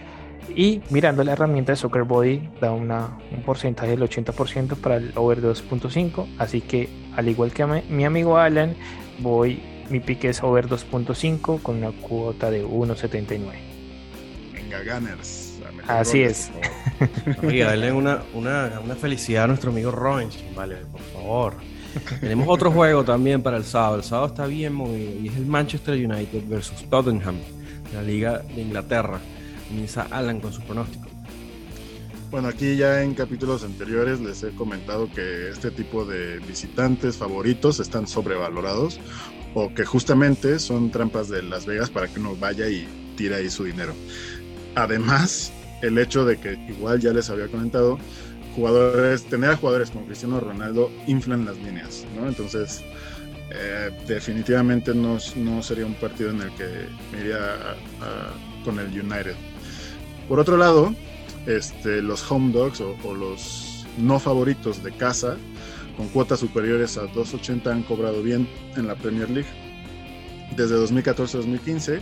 Y 0.56 0.82
mirando 0.90 1.22
la 1.24 1.32
herramienta 1.32 1.72
de 1.72 1.76
Soccer 1.76 2.04
Body, 2.04 2.48
da 2.60 2.72
una, 2.72 3.18
un 3.30 3.42
porcentaje 3.42 3.90
del 3.90 4.02
80% 4.02 4.76
para 4.76 4.96
el 4.96 5.12
over 5.14 5.40
2.5. 5.40 6.26
Así 6.38 6.60
que, 6.60 6.88
al 7.16 7.28
igual 7.28 7.52
que 7.52 7.64
mi 7.88 8.04
amigo 8.04 8.36
Alan, 8.38 8.74
voy 9.20 9.60
mi 9.90 10.00
pique 10.00 10.28
es 10.28 10.42
over 10.42 10.68
2.5 10.68 11.62
con 11.62 11.76
una 11.76 11.92
cuota 11.92 12.50
de 12.50 12.64
1.79. 12.64 13.40
Venga, 14.52 14.78
Gunners. 14.82 15.43
Así 15.86 16.22
es. 16.22 16.50
Oiga, 17.42 17.66
dale 17.66 17.92
una, 17.92 18.22
una, 18.32 18.80
una, 18.82 18.94
felicidad 18.94 19.44
a 19.44 19.46
nuestro 19.48 19.70
amigo 19.70 19.90
Robinson, 19.90 20.42
vale, 20.54 20.76
por 20.90 21.00
favor. 21.00 21.54
Tenemos 22.20 22.46
otro 22.48 22.70
juego 22.70 23.04
también 23.04 23.42
para 23.42 23.56
el 23.56 23.64
sábado. 23.64 23.96
El 23.96 24.04
sábado 24.04 24.28
está 24.28 24.46
bien 24.46 24.72
movido 24.72 25.12
y 25.20 25.28
es 25.28 25.36
el 25.36 25.46
Manchester 25.46 25.94
United 25.94 26.42
versus 26.48 26.88
Tottenham, 26.90 27.36
de 27.90 27.96
la 27.96 28.02
Liga 28.02 28.38
de 28.38 28.62
Inglaterra. 28.62 29.20
Comienza 29.68 30.06
Alan 30.10 30.40
con 30.40 30.52
su 30.52 30.60
pronóstico. 30.62 31.06
Bueno, 32.30 32.48
aquí 32.48 32.76
ya 32.76 33.02
en 33.02 33.14
capítulos 33.14 33.62
anteriores 33.62 34.20
les 34.20 34.42
he 34.42 34.50
comentado 34.50 35.08
que 35.08 35.50
este 35.50 35.70
tipo 35.70 36.04
de 36.04 36.40
visitantes 36.40 37.16
favoritos 37.16 37.78
están 37.78 38.08
sobrevalorados 38.08 38.98
o 39.54 39.72
que 39.72 39.84
justamente 39.84 40.58
son 40.58 40.90
trampas 40.90 41.28
de 41.28 41.44
Las 41.44 41.64
Vegas 41.64 41.90
para 41.90 42.08
que 42.08 42.18
uno 42.18 42.34
vaya 42.34 42.68
y 42.68 42.88
tire 43.16 43.36
ahí 43.36 43.48
su 43.50 43.62
dinero. 43.62 43.94
Además, 44.74 45.52
el 45.84 45.98
hecho 45.98 46.24
de 46.24 46.38
que 46.38 46.54
igual 46.68 47.00
ya 47.00 47.12
les 47.12 47.28
había 47.30 47.48
comentado, 47.48 47.98
jugadores, 48.56 49.24
tener 49.24 49.50
a 49.50 49.56
jugadores 49.56 49.90
como 49.90 50.06
Cristiano 50.06 50.40
Ronaldo 50.40 50.90
inflan 51.06 51.44
las 51.44 51.56
líneas, 51.58 52.06
¿no? 52.16 52.26
Entonces, 52.26 52.82
eh, 53.50 53.90
definitivamente 54.06 54.94
no, 54.94 55.18
no, 55.36 55.62
sería 55.62 55.84
un 55.84 55.94
partido 55.94 56.30
en 56.30 56.42
el 56.42 56.50
que 56.54 56.66
me 57.12 57.20
iría 57.20 57.76
con 58.64 58.78
el 58.78 58.88
United. 58.88 59.34
Por 60.28 60.40
otro 60.40 60.56
lado, 60.56 60.94
este, 61.46 62.00
los 62.00 62.30
home 62.30 62.52
dogs 62.52 62.80
o, 62.80 62.96
o 63.04 63.14
los 63.14 63.86
no 63.98 64.18
favoritos 64.18 64.82
de 64.82 64.92
casa, 64.92 65.36
con 65.96 66.08
cuotas 66.08 66.40
superiores 66.40 66.96
a 66.96 67.04
2.80 67.04 67.70
han 67.70 67.82
cobrado 67.82 68.22
bien 68.22 68.48
en 68.76 68.86
la 68.86 68.96
Premier 68.96 69.28
League. 69.30 69.48
Desde 70.56 70.76
2014-2015, 70.76 72.00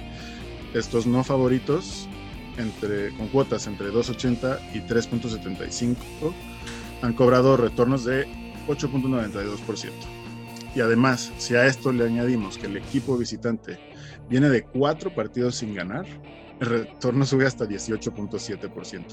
estos 0.75 1.07
no 1.07 1.25
favoritos, 1.25 2.09
entre, 2.57 3.11
con 3.17 3.29
cuotas 3.29 3.67
entre 3.67 3.91
2.80 3.91 4.59
y 4.75 4.81
3.75, 4.81 5.97
han 7.03 7.13
cobrado 7.15 7.57
retornos 7.57 8.05
de 8.05 8.27
8.92%. 8.69 9.91
Y 10.75 10.81
además, 10.81 11.33
si 11.39 11.55
a 11.55 11.67
esto 11.67 11.93
le 11.93 12.05
añadimos 12.05 12.57
que 12.57 12.67
el 12.67 12.77
equipo 12.77 13.19
visitante 13.19 13.79
viene 14.29 14.49
de 14.49 14.63
cuatro 14.63 15.15
partidos 15.15 15.57
sin 15.57 15.75
ganar, 15.75 16.07
el 16.61 16.67
retorno 16.67 17.27
sube 17.27 17.47
hasta 17.47 17.67
18.7%. 17.67 19.05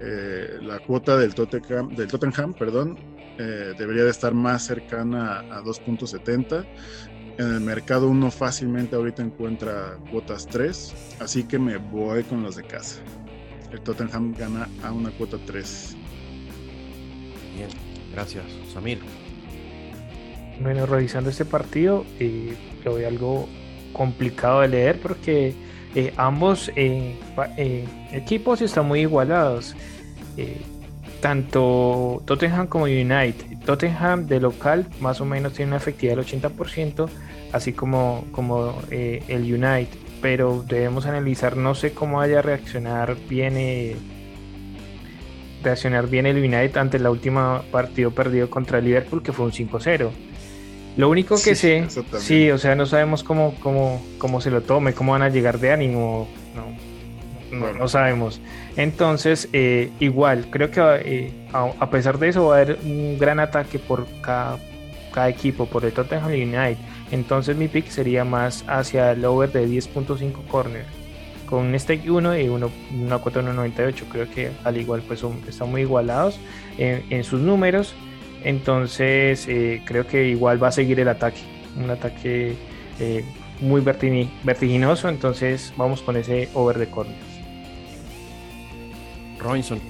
Eh, 0.00 0.58
la 0.62 0.80
cuota 0.80 1.16
del 1.16 1.34
Tottenham, 1.34 1.94
del 1.94 2.08
Tottenham 2.08 2.54
perdón, 2.54 2.98
eh, 3.38 3.74
debería 3.78 4.04
de 4.04 4.10
estar 4.10 4.34
más 4.34 4.64
cercana 4.64 5.40
a 5.40 5.62
2.70. 5.62 6.66
En 7.38 7.54
el 7.54 7.60
mercado 7.60 8.08
uno 8.08 8.30
fácilmente 8.30 8.94
ahorita 8.94 9.22
encuentra 9.22 9.96
cuotas 10.10 10.46
3, 10.46 11.16
así 11.20 11.44
que 11.44 11.58
me 11.58 11.78
voy 11.78 12.24
con 12.24 12.42
los 12.42 12.56
de 12.56 12.64
casa. 12.64 13.00
El 13.72 13.80
Tottenham 13.80 14.34
gana 14.38 14.68
a 14.82 14.92
una 14.92 15.10
cuota 15.12 15.38
3. 15.46 15.96
Bien, 17.56 17.68
gracias, 18.12 18.44
Samir. 18.72 19.00
Bueno, 20.60 20.84
revisando 20.84 21.30
este 21.30 21.46
partido, 21.46 22.04
eh, 22.20 22.54
lo 22.84 22.94
veo 22.94 23.08
algo 23.08 23.48
complicado 23.94 24.60
de 24.60 24.68
leer 24.68 25.00
porque 25.00 25.54
eh, 25.94 26.12
ambos 26.16 26.70
eh, 26.76 27.16
equipos 28.12 28.60
están 28.60 28.86
muy 28.86 29.00
igualados 29.00 29.74
tanto 31.22 32.20
Tottenham 32.26 32.66
como 32.66 32.84
United. 32.84 33.60
Tottenham 33.64 34.26
de 34.26 34.40
local 34.40 34.88
más 35.00 35.20
o 35.20 35.24
menos 35.24 35.54
tiene 35.54 35.70
una 35.70 35.76
efectividad 35.78 36.16
del 36.16 36.26
80%, 36.26 37.08
así 37.52 37.72
como, 37.72 38.26
como 38.32 38.82
eh, 38.90 39.22
el 39.28 39.42
United, 39.44 39.98
pero 40.20 40.64
debemos 40.68 41.06
analizar, 41.06 41.56
no 41.56 41.74
sé 41.74 41.92
cómo 41.92 42.18
vaya 42.18 42.40
a 42.40 42.42
reaccionar 42.42 43.16
bien, 43.28 43.54
eh, 43.56 43.96
reaccionar 45.62 46.08
bien 46.08 46.26
el 46.26 46.38
United 46.38 46.76
ante 46.76 46.98
la 46.98 47.10
última 47.10 47.62
partido 47.70 48.10
perdido 48.10 48.50
contra 48.50 48.78
el 48.78 48.84
Liverpool, 48.84 49.22
que 49.22 49.32
fue 49.32 49.46
un 49.46 49.52
5-0. 49.52 50.10
Lo 50.96 51.08
único 51.08 51.36
que 51.36 51.54
sé, 51.54 51.86
sí, 52.18 52.50
o 52.50 52.58
sea, 52.58 52.74
no 52.74 52.84
sabemos 52.84 53.22
cómo, 53.22 53.54
cómo, 53.60 54.04
cómo 54.18 54.40
se 54.40 54.50
lo 54.50 54.60
tome, 54.60 54.92
cómo 54.92 55.12
van 55.12 55.22
a 55.22 55.28
llegar 55.28 55.58
de 55.60 55.72
ánimo, 55.72 56.28
no, 56.54 56.91
no 57.52 57.88
sabemos. 57.88 58.40
Entonces, 58.76 59.48
eh, 59.52 59.90
igual, 60.00 60.46
creo 60.50 60.70
que 60.70 60.80
eh, 61.04 61.48
a, 61.52 61.90
pesar 61.90 62.18
de 62.18 62.28
eso 62.28 62.46
va 62.46 62.56
a 62.56 62.60
haber 62.60 62.78
un 62.84 63.18
gran 63.18 63.40
ataque 63.40 63.78
por 63.78 64.06
cada, 64.22 64.58
cada 65.12 65.28
equipo, 65.28 65.66
por 65.66 65.84
el 65.84 65.92
Tottenham 65.92 66.30
United. 66.30 66.78
Entonces 67.10 67.56
mi 67.56 67.68
pick 67.68 67.88
sería 67.88 68.24
más 68.24 68.64
hacia 68.66 69.12
el 69.12 69.24
over 69.24 69.52
de 69.52 69.66
10.5 69.68 70.46
corner. 70.46 70.84
Con 71.46 71.66
un 71.66 71.78
stake 71.78 72.10
1 72.10 72.38
y 72.38 72.48
uno, 72.48 72.70
una 72.98 73.18
cuota 73.18 73.42
1.98. 73.42 74.04
Creo 74.10 74.30
que 74.30 74.50
al 74.64 74.78
igual 74.78 75.02
pues 75.06 75.22
están 75.46 75.70
muy 75.70 75.82
igualados 75.82 76.40
en, 76.78 77.24
sus 77.24 77.40
números. 77.40 77.94
Entonces 78.42 79.46
eh, 79.48 79.82
creo 79.84 80.06
que 80.06 80.28
igual 80.28 80.62
va 80.62 80.68
a 80.68 80.72
seguir 80.72 80.98
el 81.00 81.08
ataque. 81.08 81.42
Un 81.76 81.90
ataque 81.90 82.56
muy 83.60 83.82
vertiginoso. 83.82 85.10
Entonces 85.10 85.74
vamos 85.76 86.00
con 86.00 86.16
ese 86.16 86.48
over 86.54 86.78
de 86.78 86.86
corner. 86.86 87.31
Robinson. 89.42 89.80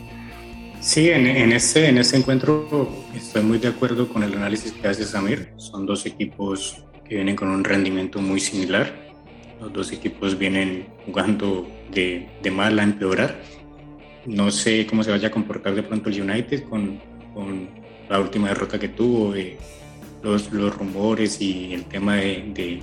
Sí, 0.81 1.11
en, 1.11 1.27
en, 1.27 1.53
este, 1.53 1.88
en 1.88 1.99
este 1.99 2.17
encuentro 2.17 2.88
estoy 3.15 3.43
muy 3.43 3.59
de 3.59 3.69
acuerdo 3.69 4.09
con 4.09 4.25
el 4.25 4.35
análisis 4.35 4.73
que 4.73 4.88
hace 4.88 5.05
Samir. 5.05 5.53
Son 5.57 5.87
dos 5.87 6.07
equipos 6.07 6.83
que 7.05 7.15
vienen 7.17 7.37
con 7.37 7.49
un 7.49 7.62
rendimiento 7.62 8.21
muy 8.21 8.41
similar. 8.41 8.93
Los 9.61 9.73
dos 9.73 9.93
equipos 9.93 10.37
vienen 10.37 10.88
jugando 11.07 11.69
de, 11.93 12.29
de 12.43 12.51
mal 12.51 12.79
a 12.81 12.83
empeorar. 12.83 13.41
No 14.27 14.51
sé 14.51 14.87
cómo 14.87 15.05
se 15.05 15.12
vaya 15.12 15.29
a 15.29 15.31
comportar 15.31 15.75
de 15.75 15.85
pronto 15.85 16.11
el 16.11 16.21
United 16.21 16.65
con, 16.65 17.01
con 17.33 17.69
la 18.09 18.19
última 18.19 18.49
derrota 18.49 18.79
que 18.79 18.88
tuvo, 18.88 19.35
eh, 19.35 19.57
los, 20.23 20.53
los, 20.53 20.77
rumores 20.77 21.41
y 21.41 21.75
el 21.75 21.85
tema 21.85 22.17
de, 22.17 22.51
de, 22.55 22.83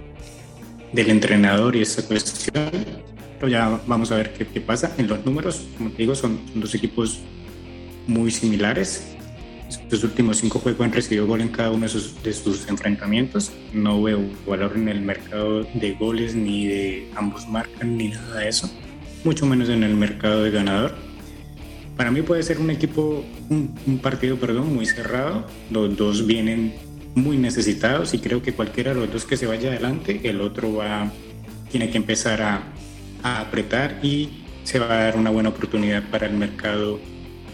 del 0.94 1.10
entrenador 1.10 1.76
y 1.76 1.82
esa 1.82 2.06
cuestión 2.06 2.72
pero 3.40 3.52
ya 3.52 3.80
vamos 3.88 4.12
a 4.12 4.18
ver 4.18 4.34
qué, 4.34 4.46
qué 4.46 4.60
pasa. 4.60 4.94
En 4.98 5.08
los 5.08 5.26
números, 5.26 5.66
como 5.78 5.92
te 5.92 5.98
digo, 5.98 6.14
son, 6.14 6.40
dos 6.56 6.76
equipos 6.76 7.22
muy 8.06 8.32
similares. 8.32 9.16
Estos 9.70 10.04
últimos 10.04 10.38
cinco 10.38 10.60
juegos 10.60 10.82
han 10.82 10.92
recibido 10.92 11.26
gol 11.26 11.42
en 11.42 11.50
cada 11.50 11.72
uno 11.72 11.84
de 11.84 11.90
sus, 11.90 12.22
de 12.22 12.34
sus 12.34 12.68
enfrentamientos. 12.68 13.52
No 13.72 14.02
veo 14.04 14.20
valor 14.46 14.74
en 14.76 14.90
el 14.90 15.02
mercado 15.02 15.64
de 15.64 15.94
goles, 15.94 16.36
ni 16.36 16.68
de 16.68 17.10
ambos 17.16 17.48
marcan, 17.48 17.96
ni 17.96 18.10
nada 18.10 18.40
de 18.40 18.50
eso. 18.50 18.70
Mucho 19.24 19.46
menos 19.46 19.70
en 19.70 19.84
el 19.84 19.96
mercado 19.96 20.44
de 20.44 20.52
ganador. 20.52 20.96
para 21.96 22.12
mí 22.12 22.22
puede 22.22 22.44
ser 22.44 22.60
un 22.60 22.72
equipo, 22.72 23.24
un, 23.50 24.00
partido, 24.02 24.38
perdón, 24.38 24.74
muy 24.74 24.86
cerrado. 24.86 25.46
Los 25.72 25.96
dos 25.96 26.26
vienen 26.26 26.74
muy 27.16 27.38
necesitados 27.38 28.14
y 28.14 28.20
creo 28.20 28.42
que 28.42 28.54
cualquiera 28.54 28.94
de 28.94 29.02
los 29.02 29.14
dos 29.14 29.26
que 29.26 29.38
se 29.38 29.46
vaya 29.46 29.70
adelante, 29.70 30.22
el 30.24 30.42
otro 30.42 30.74
va, 30.74 31.12
tiene 31.72 31.90
que 31.90 31.98
empezar 31.98 32.42
a, 32.42 32.64
a 33.24 33.42
apretar 33.42 34.00
y 34.04 34.44
se 34.64 34.80
va 34.80 34.94
a 34.94 35.04
dar 35.06 35.18
una 35.18 35.30
buena 35.30 35.50
oportunidad 35.50 36.04
para 36.10 36.28
el 36.28 36.34
mercado 36.34 37.00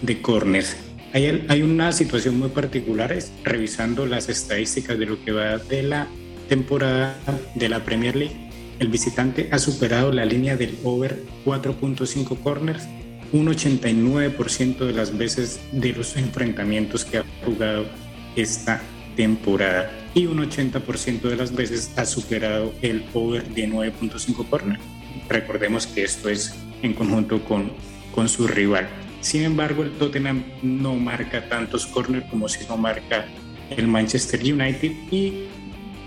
de 0.02 0.22
corners. 0.22 0.76
Hay, 1.14 1.62
una 1.62 1.94
situación 1.94 2.38
muy 2.38 2.50
particular, 2.50 3.14
es, 3.14 3.32
revisando 3.44 4.06
las 4.06 4.28
estadísticas 4.28 5.00
de 5.00 5.06
lo 5.06 5.24
que 5.24 5.32
va 5.32 5.58
de 5.58 5.84
la 5.84 6.08
temporada 6.50 7.16
de 7.56 7.70
la 7.70 7.86
Premier 7.86 8.18
League, 8.18 8.36
el 8.80 8.90
visitante 8.90 9.48
ha 9.52 9.58
superado 9.58 10.12
la 10.12 10.26
línea 10.26 10.58
del 10.58 10.78
over 10.84 11.24
4.5 11.46 12.38
corners 12.44 12.86
un 13.32 13.48
89% 13.48 14.78
de 14.78 14.94
las 14.94 15.18
veces 15.18 15.60
de 15.72 15.94
los 15.94 16.16
enfrentamientos 16.16 17.06
que 17.06 17.20
ha 17.20 17.24
jugado 17.44 17.86
esta 18.36 18.82
temporada 19.16 19.92
y 20.14 20.26
un 20.26 20.38
80% 20.38 21.22
de 21.22 21.36
las 21.36 21.54
veces 21.54 21.92
ha 21.98 22.06
superado 22.06 22.74
el 22.82 23.06
over 23.14 23.48
de 23.50 23.68
9.5 23.68 24.50
corners. 24.50 24.82
Recordemos 25.30 25.88
que 25.88 26.04
esto 26.04 26.30
es 26.30 26.54
en 26.82 26.94
conjunto 26.94 27.44
con, 27.44 27.72
con 28.14 28.30
su 28.30 28.48
rival. 28.48 28.88
Sin 29.22 29.44
embargo, 29.44 29.84
el 29.84 29.92
Tottenham 29.92 30.44
no 30.62 30.96
marca 30.96 31.50
tantos 31.50 31.86
corners 31.88 32.26
como 32.30 32.48
si 32.48 32.66
no 32.68 32.78
marca 32.78 33.26
el 33.76 33.88
Manchester 33.88 34.40
United. 34.42 34.92
Y 35.12 35.46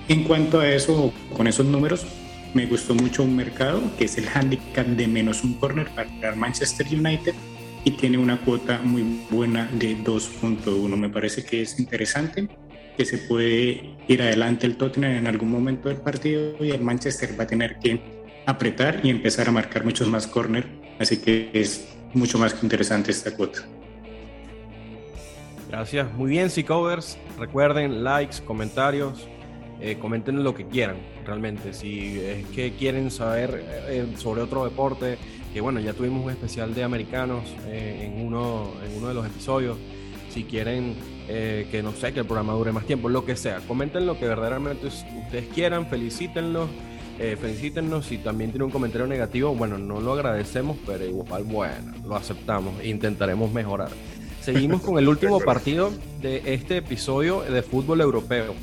en 0.09 0.25
cuanto 0.25 0.61
a 0.61 0.69
eso, 0.69 1.13
con 1.37 1.47
esos 1.47 1.67
números, 1.67 2.07
me 2.55 2.67
gustó 2.67 2.95
mucho 2.95 3.25
un 3.25 3.37
mercado 3.37 3.83
que 3.99 4.05
es 4.05 4.17
el 4.19 4.29
handicap 4.29 4.87
de 4.87 5.07
menos 5.07 5.45
un 5.45 5.55
corner 5.55 5.89
para 5.89 6.35
Manchester 6.35 6.87
United 6.87 7.35
y 7.85 7.91
tiene 7.93 8.19
una 8.19 8.39
cuota 8.41 8.81
muy 8.83 9.21
buena 9.31 9.69
de 9.73 9.97
2.1. 9.99 10.97
Me 10.97 11.09
parece 11.11 11.45
que 11.45 11.63
es 11.63 11.79
interesante 11.79 12.49
que 12.97 13.05
se 13.05 13.19
puede 13.19 13.97
ir 14.09 14.23
adelante 14.23 14.67
el 14.67 14.77
Tottenham 14.77 15.13
en 15.13 15.27
algún 15.27 15.51
momento 15.51 15.89
del 15.89 15.99
partido 15.99 16.57
y 16.65 16.71
el 16.71 16.81
Manchester 16.81 17.39
va 17.39 17.45
a 17.45 17.47
tener 17.47 17.79
que 17.79 18.18
apretar 18.49 19.01
y 19.03 19.11
empezar 19.11 19.47
a 19.47 19.53
marcar 19.53 19.85
muchos 19.85 20.09
más 20.09 20.27
corners. 20.27 20.67
Así 20.99 21.19
que 21.19 21.51
es 21.53 21.87
mucho 22.15 22.39
más 22.39 22.55
que 22.55 22.65
interesante 22.65 23.11
esta 23.11 23.37
cuota. 23.37 23.61
Gracias. 25.69 26.11
Muy 26.15 26.31
bien, 26.31 26.51
Covers. 26.67 27.19
Recuerden, 27.39 28.03
likes, 28.03 28.39
comentarios, 28.43 29.29
eh, 29.81 29.99
comenten 30.01 30.43
lo 30.43 30.55
que 30.55 30.67
quieran, 30.67 30.97
realmente. 31.27 31.75
Si 31.75 32.19
es 32.19 32.47
que 32.47 32.73
quieren 32.73 33.11
saber 33.11 33.63
eh, 33.87 34.07
sobre 34.17 34.41
otro 34.41 34.65
deporte, 34.65 35.19
que 35.53 35.61
bueno, 35.61 35.79
ya 35.79 35.93
tuvimos 35.93 36.25
un 36.25 36.31
especial 36.31 36.75
de 36.75 36.85
americanos 36.85 37.45
eh, 37.67 38.11
en, 38.11 38.27
uno, 38.27 38.73
en 38.83 38.97
uno 38.97 39.09
de 39.09 39.15
los 39.15 39.27
episodios. 39.27 39.77
Si 40.31 40.45
quieren 40.45 40.97
que 41.29 41.83
no 41.83 41.93
sé, 41.93 42.15
que 42.15 42.21
el 42.21 42.25
programa 42.25 42.55
dure 42.55 42.73
más 42.73 42.87
tiempo, 42.87 43.11
lo 43.11 43.27
que 43.27 43.37
sea, 43.37 43.59
comenten 43.69 44.07
lo 44.07 44.19
que 44.19 44.27
verdaderamente 44.27 44.87
ustedes 44.87 45.47
quieran, 45.55 45.87
felicítenlos. 45.87 46.71
Felicítennos 47.19 48.07
si 48.07 48.19
también 48.19 48.51
tiene 48.51 48.65
un 48.65 48.71
comentario 48.71 49.07
negativo, 49.07 49.55
bueno, 49.55 49.77
no 49.77 50.01
lo 50.01 50.13
agradecemos, 50.13 50.77
pero 50.87 51.05
igual 51.05 51.45
bueno, 51.45 51.93
lo 52.07 52.15
aceptamos 52.15 52.81
e 52.81 52.89
intentaremos 52.89 53.53
mejorar. 53.53 53.91
Seguimos 54.41 54.83
con 54.83 54.99
el 54.99 55.09
último 55.09 55.41
partido 55.41 55.91
de 56.23 56.43
este 56.55 56.77
episodio 56.77 57.41
de 57.41 57.63
fútbol 57.63 58.01
europeo. 58.01 58.55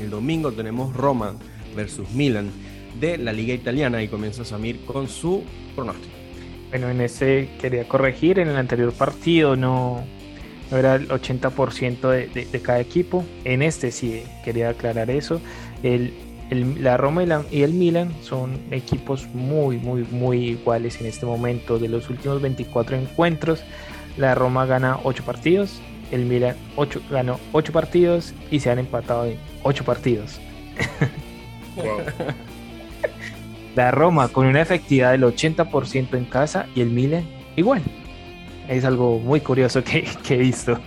El 0.00 0.10
domingo 0.10 0.52
tenemos 0.52 0.94
Roma 0.94 1.34
versus 1.76 2.10
Milan 2.10 2.50
de 2.98 3.18
la 3.18 3.32
Liga 3.32 3.54
Italiana 3.54 4.02
y 4.02 4.08
comienza 4.08 4.44
Samir 4.44 4.84
con 4.84 5.08
su 5.08 5.44
pronóstico. 5.74 6.14
Bueno, 6.70 6.88
en 6.88 7.00
este 7.00 7.50
quería 7.60 7.86
corregir, 7.86 8.38
en 8.38 8.48
el 8.48 8.56
anterior 8.56 8.92
partido 8.92 9.56
no, 9.56 10.02
era 10.70 10.96
el 10.96 11.08
80% 11.08 12.10
de, 12.10 12.60
cada 12.60 12.80
equipo, 12.80 13.24
en 13.44 13.62
este 13.62 13.90
sí 13.90 14.22
quería 14.44 14.70
aclarar 14.70 15.10
eso. 15.10 15.40
El, 15.82 16.12
la 16.50 16.96
Roma 16.96 17.22
y, 17.22 17.26
la, 17.26 17.44
y, 17.50 17.62
el 17.62 17.72
Milan 17.72 18.12
son 18.22 18.58
equipos 18.70 19.26
muy, 19.34 19.76
muy, 19.76 20.04
muy 20.10 20.50
iguales 20.50 21.00
en 21.00 21.06
este 21.06 21.26
momento. 21.26 21.78
De 21.78 21.88
los 21.88 22.08
últimos 22.08 22.40
24 22.40 22.96
encuentros, 22.96 23.62
la 24.16 24.34
Roma 24.34 24.66
gana 24.66 24.98
8 25.04 25.24
partidos, 25.24 25.80
el 26.10 26.24
Milan 26.24 26.56
8, 26.76 27.02
ganó 27.10 27.38
8 27.52 27.72
partidos 27.72 28.34
y 28.50 28.60
se 28.60 28.70
han 28.70 28.78
empatado 28.78 29.26
en 29.26 29.36
8 29.62 29.84
partidos. 29.84 30.40
La 33.76 33.90
Roma 33.92 34.26
con 34.28 34.46
una 34.46 34.60
efectividad 34.60 35.12
del 35.12 35.22
80% 35.22 36.14
en 36.14 36.24
casa 36.24 36.66
y 36.74 36.80
el 36.80 36.90
Milan 36.90 37.24
igual. 37.54 37.80
Es 38.68 38.84
algo 38.84 39.20
muy 39.20 39.40
curioso 39.40 39.84
que, 39.84 40.04
he 40.30 40.36
visto. 40.36 40.80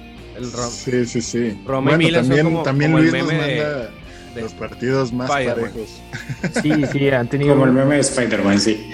Sí, 0.70 1.06
sí, 1.06 1.22
sí. 1.22 1.58
Roma 1.66 1.94
y 1.94 1.98
Milan 1.98 2.28
también, 2.28 2.64
también 2.64 2.92
Luis 2.92 3.14
nos 3.14 3.28
manda 3.28 3.92
los 4.36 4.54
partidos 4.54 5.12
más 5.12 5.30
parejos. 5.30 6.02
Sí, 6.62 6.86
sí, 6.92 7.10
han 7.10 7.28
tenido... 7.28 7.54
Como 7.54 7.66
el 7.66 7.74
meme 7.74 7.96
de 7.96 8.02
Spider-Man, 8.02 8.60
sí. 8.60 8.92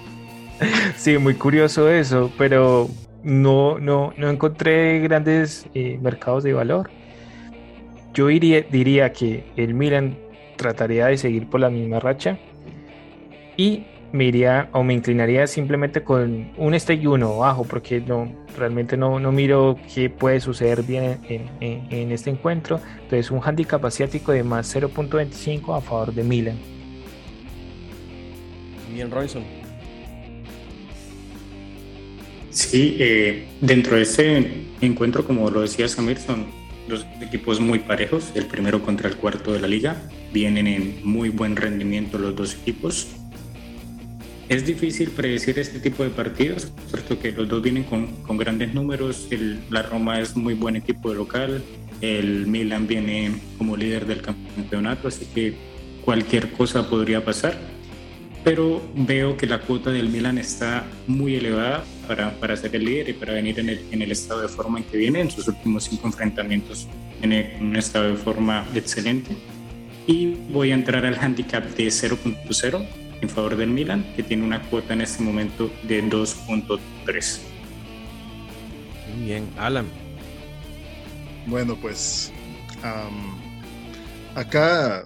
sí, 0.96 1.18
muy 1.18 1.34
curioso 1.34 1.88
eso, 1.90 2.30
pero 2.36 2.88
no, 3.22 3.78
no, 3.78 4.12
no 4.16 4.30
encontré 4.30 5.00
grandes 5.00 5.66
eh, 5.74 5.98
mercados 6.00 6.44
de 6.44 6.52
valor. 6.52 6.90
Yo 8.12 8.28
diría 8.28 9.12
que 9.12 9.44
el 9.56 9.74
Milan 9.74 10.16
trataría 10.56 11.06
de 11.06 11.18
seguir 11.18 11.48
por 11.48 11.60
la 11.60 11.70
misma 11.70 11.98
racha 11.98 12.38
y 13.56 13.86
me 14.14 14.26
iría 14.26 14.68
o 14.70 14.84
me 14.84 14.94
inclinaría 14.94 15.44
simplemente 15.48 16.04
con 16.04 16.52
un 16.56 16.78
stake 16.78 17.04
1 17.04 17.36
bajo 17.36 17.64
porque 17.64 18.00
no 18.00 18.32
realmente 18.56 18.96
no, 18.96 19.18
no 19.18 19.32
miro 19.32 19.76
qué 19.92 20.08
puede 20.08 20.38
suceder 20.38 20.84
bien 20.84 21.18
en, 21.28 22.12
este 22.12 22.30
encuentro. 22.30 22.80
Entonces 23.02 23.32
un 23.32 23.40
handicap 23.42 23.84
asiático 23.84 24.30
de 24.30 24.44
más 24.44 24.72
0.25 24.72 25.76
a 25.76 25.80
favor 25.80 26.14
de 26.14 26.22
Milan. 26.22 26.56
Bien, 28.94 29.10
Royson. 29.10 29.42
Sí, 32.50 32.96
eh, 33.00 33.48
dentro 33.60 33.96
de 33.96 34.02
este 34.02 34.64
encuentro, 34.80 35.24
como 35.24 35.50
lo 35.50 35.62
decía 35.62 35.88
Samir, 35.88 36.18
son 36.18 36.46
dos 36.88 37.04
equipos 37.20 37.58
muy 37.58 37.80
parejos, 37.80 38.30
el 38.36 38.46
primero 38.46 38.80
contra 38.80 39.08
el 39.08 39.16
cuarto 39.16 39.52
de 39.52 39.58
la 39.58 39.66
liga, 39.66 39.96
vienen 40.32 40.68
en 40.68 41.00
muy 41.02 41.30
buen 41.30 41.56
rendimiento 41.56 42.16
los 42.16 42.36
dos 42.36 42.54
equipos. 42.54 43.08
Es 44.48 44.66
difícil 44.66 45.10
predecir 45.10 45.58
este 45.58 45.80
tipo 45.80 46.02
de 46.02 46.10
partidos, 46.10 46.70
puesto 46.90 47.18
que 47.18 47.32
los 47.32 47.48
dos 47.48 47.62
vienen 47.62 47.84
con, 47.84 48.06
con 48.22 48.36
grandes 48.36 48.74
números, 48.74 49.28
la 49.70 49.82
Roma 49.82 50.20
es 50.20 50.36
muy 50.36 50.54
buen 50.54 50.76
equipo 50.76 51.10
de 51.10 51.16
local, 51.16 51.62
el 52.00 52.46
Milan 52.46 52.86
viene 52.86 53.32
como 53.56 53.76
líder 53.76 54.04
del 54.06 54.20
campeonato, 54.20 55.08
así 55.08 55.26
que 55.34 55.54
cualquier 56.04 56.50
cosa 56.52 56.90
podría 56.90 57.24
pasar 57.24 57.56
pero 58.44 58.82
veo 58.94 59.38
que 59.38 59.46
la 59.46 59.60
cuota 59.62 59.90
del 59.90 60.10
Milan 60.10 60.36
está 60.36 60.84
muy 61.06 61.34
elevada 61.34 61.82
para, 62.06 62.38
para 62.38 62.54
ser 62.56 62.76
el 62.76 62.84
líder 62.84 63.08
y 63.08 63.12
para 63.14 63.32
venir 63.32 63.58
en 63.58 63.70
el, 63.70 63.80
en 63.90 64.02
el, 64.02 64.12
estado 64.12 64.42
de 64.42 64.48
forma 64.48 64.78
en 64.78 64.84
que 64.84 64.98
viene. 64.98 65.22
En 65.22 65.30
sus 65.30 65.48
últimos 65.48 65.84
cinco 65.84 66.06
enfrentamientos 66.06 66.86
en 67.22 67.32
un 67.62 67.74
estado 67.74 68.10
de 68.10 68.16
forma 68.16 68.66
excelente. 68.74 69.34
Y 70.06 70.34
voy 70.50 70.72
a 70.72 70.74
entrar 70.74 71.06
al 71.06 71.18
handicap 71.18 71.64
de 71.64 71.86
0.0 71.86 72.86
en 73.24 73.30
favor 73.30 73.56
del 73.56 73.70
Milan, 73.70 74.04
que 74.14 74.22
tiene 74.22 74.44
una 74.44 74.62
cuota 74.62 74.94
en 74.94 75.00
este 75.00 75.22
momento 75.22 75.70
de 75.82 76.04
2.3. 76.04 77.40
Muy 79.16 79.24
bien, 79.24 79.48
Alan. 79.56 79.86
Bueno, 81.46 81.76
pues 81.80 82.32
acá 84.34 85.04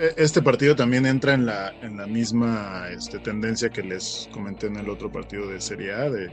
e, 0.00 0.14
este 0.16 0.42
partido 0.42 0.76
también 0.76 1.06
entra 1.06 1.34
en 1.34 1.46
la, 1.46 1.74
en 1.82 1.96
la 1.96 2.06
misma 2.06 2.86
este, 2.90 3.18
tendencia 3.18 3.68
que 3.68 3.82
les 3.82 4.28
comenté 4.32 4.68
en 4.68 4.76
el 4.76 4.88
otro 4.88 5.10
partido 5.10 5.48
de 5.48 5.60
Serie 5.60 5.92
A 5.92 6.10
de, 6.10 6.30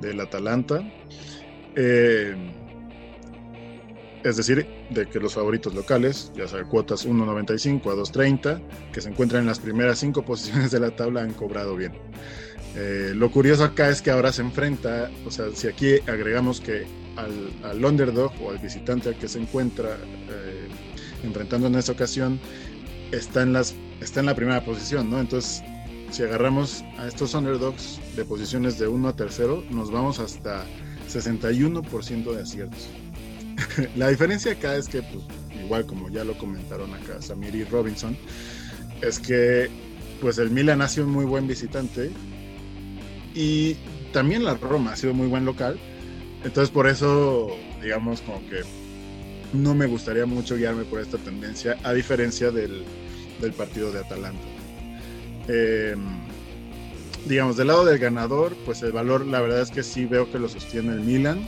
del 0.00 0.20
Atalanta. 0.20 0.80
Eh, 1.74 2.34
es 4.26 4.36
decir, 4.36 4.66
de 4.90 5.06
que 5.06 5.20
los 5.20 5.34
favoritos 5.34 5.72
locales, 5.72 6.32
ya 6.34 6.48
sea 6.48 6.64
cuotas 6.64 7.06
1.95 7.06 7.92
a 7.92 7.94
2.30, 7.94 8.60
que 8.92 9.00
se 9.00 9.08
encuentran 9.08 9.42
en 9.42 9.46
las 9.46 9.60
primeras 9.60 10.00
cinco 10.00 10.24
posiciones 10.24 10.72
de 10.72 10.80
la 10.80 10.90
tabla, 10.96 11.22
han 11.22 11.32
cobrado 11.32 11.76
bien. 11.76 11.92
Eh, 12.74 13.12
lo 13.14 13.30
curioso 13.30 13.62
acá 13.62 13.88
es 13.88 14.02
que 14.02 14.10
ahora 14.10 14.32
se 14.32 14.42
enfrenta, 14.42 15.10
o 15.24 15.30
sea, 15.30 15.46
si 15.54 15.68
aquí 15.68 16.00
agregamos 16.08 16.60
que 16.60 16.86
al, 17.14 17.52
al 17.62 17.84
underdog 17.84 18.32
o 18.42 18.50
al 18.50 18.58
visitante 18.58 19.10
al 19.10 19.16
que 19.16 19.28
se 19.28 19.38
encuentra 19.38 19.96
eh, 20.28 20.68
enfrentando 21.22 21.68
en 21.68 21.76
esta 21.76 21.92
ocasión, 21.92 22.40
está 23.12 23.42
en, 23.42 23.52
las, 23.52 23.76
está 24.00 24.20
en 24.20 24.26
la 24.26 24.34
primera 24.34 24.64
posición, 24.64 25.08
¿no? 25.08 25.20
Entonces, 25.20 25.62
si 26.10 26.24
agarramos 26.24 26.82
a 26.98 27.06
estos 27.06 27.32
underdogs 27.34 28.00
de 28.16 28.24
posiciones 28.24 28.76
de 28.78 28.88
1 28.88 29.08
a 29.08 29.14
tercero, 29.14 29.62
nos 29.70 29.92
vamos 29.92 30.18
hasta 30.18 30.64
61% 31.08 32.34
de 32.34 32.42
aciertos. 32.42 32.88
la 33.96 34.08
diferencia 34.08 34.52
acá 34.52 34.76
es 34.76 34.88
que, 34.88 35.02
pues, 35.02 35.24
igual 35.62 35.86
como 35.86 36.08
ya 36.10 36.24
lo 36.24 36.36
comentaron 36.38 36.92
acá 36.94 37.20
Samir 37.20 37.54
y 37.54 37.64
Robinson, 37.64 38.16
es 39.02 39.18
que 39.18 39.68
pues 40.20 40.38
el 40.38 40.50
Milan 40.50 40.80
ha 40.80 40.88
sido 40.88 41.06
un 41.06 41.12
muy 41.12 41.24
buen 41.24 41.46
visitante 41.46 42.10
y 43.34 43.74
también 44.12 44.44
la 44.44 44.54
Roma 44.54 44.92
ha 44.92 44.96
sido 44.96 45.12
muy 45.12 45.26
buen 45.26 45.44
local. 45.44 45.78
Entonces 46.44 46.70
por 46.70 46.86
eso, 46.86 47.54
digamos, 47.82 48.22
como 48.22 48.40
que 48.48 48.62
no 49.52 49.74
me 49.74 49.86
gustaría 49.86 50.26
mucho 50.26 50.56
guiarme 50.56 50.84
por 50.84 51.00
esta 51.00 51.18
tendencia, 51.18 51.76
a 51.82 51.92
diferencia 51.92 52.50
del, 52.50 52.84
del 53.40 53.52
partido 53.52 53.92
de 53.92 54.00
Atalanta. 54.00 54.46
Em, 55.48 56.00
digamos, 57.26 57.56
del 57.56 57.68
lado 57.68 57.84
del 57.84 57.98
ganador, 57.98 58.56
pues 58.64 58.82
el 58.82 58.92
valor, 58.92 59.26
la 59.26 59.40
verdad 59.40 59.60
es 59.60 59.70
que 59.70 59.82
sí 59.82 60.06
veo 60.06 60.30
que 60.30 60.38
lo 60.38 60.48
sostiene 60.48 60.92
el 60.92 61.00
Milan. 61.00 61.46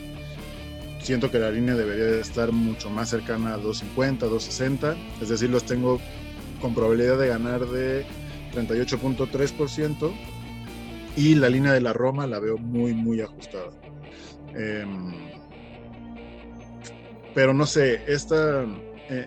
Siento 1.00 1.30
que 1.30 1.38
la 1.38 1.50
línea 1.50 1.74
debería 1.74 2.04
de 2.04 2.20
estar 2.20 2.52
mucho 2.52 2.90
más 2.90 3.08
cercana 3.10 3.54
a 3.54 3.58
2.50, 3.58 4.18
2.60. 4.18 4.96
Es 5.22 5.28
decir, 5.28 5.48
los 5.50 5.64
tengo 5.64 6.00
con 6.60 6.74
probabilidad 6.74 7.18
de 7.18 7.28
ganar 7.28 7.66
de 7.66 8.04
38.3%. 8.54 10.12
Y 11.16 11.34
la 11.34 11.48
línea 11.48 11.72
de 11.72 11.80
la 11.80 11.92
Roma 11.92 12.26
la 12.26 12.38
veo 12.38 12.58
muy, 12.58 12.94
muy 12.94 13.20
ajustada. 13.20 13.70
Em, 14.54 15.14
pero 17.34 17.54
no 17.54 17.66
sé, 17.66 18.02
esta... 18.06 18.64
Eh, 19.08 19.26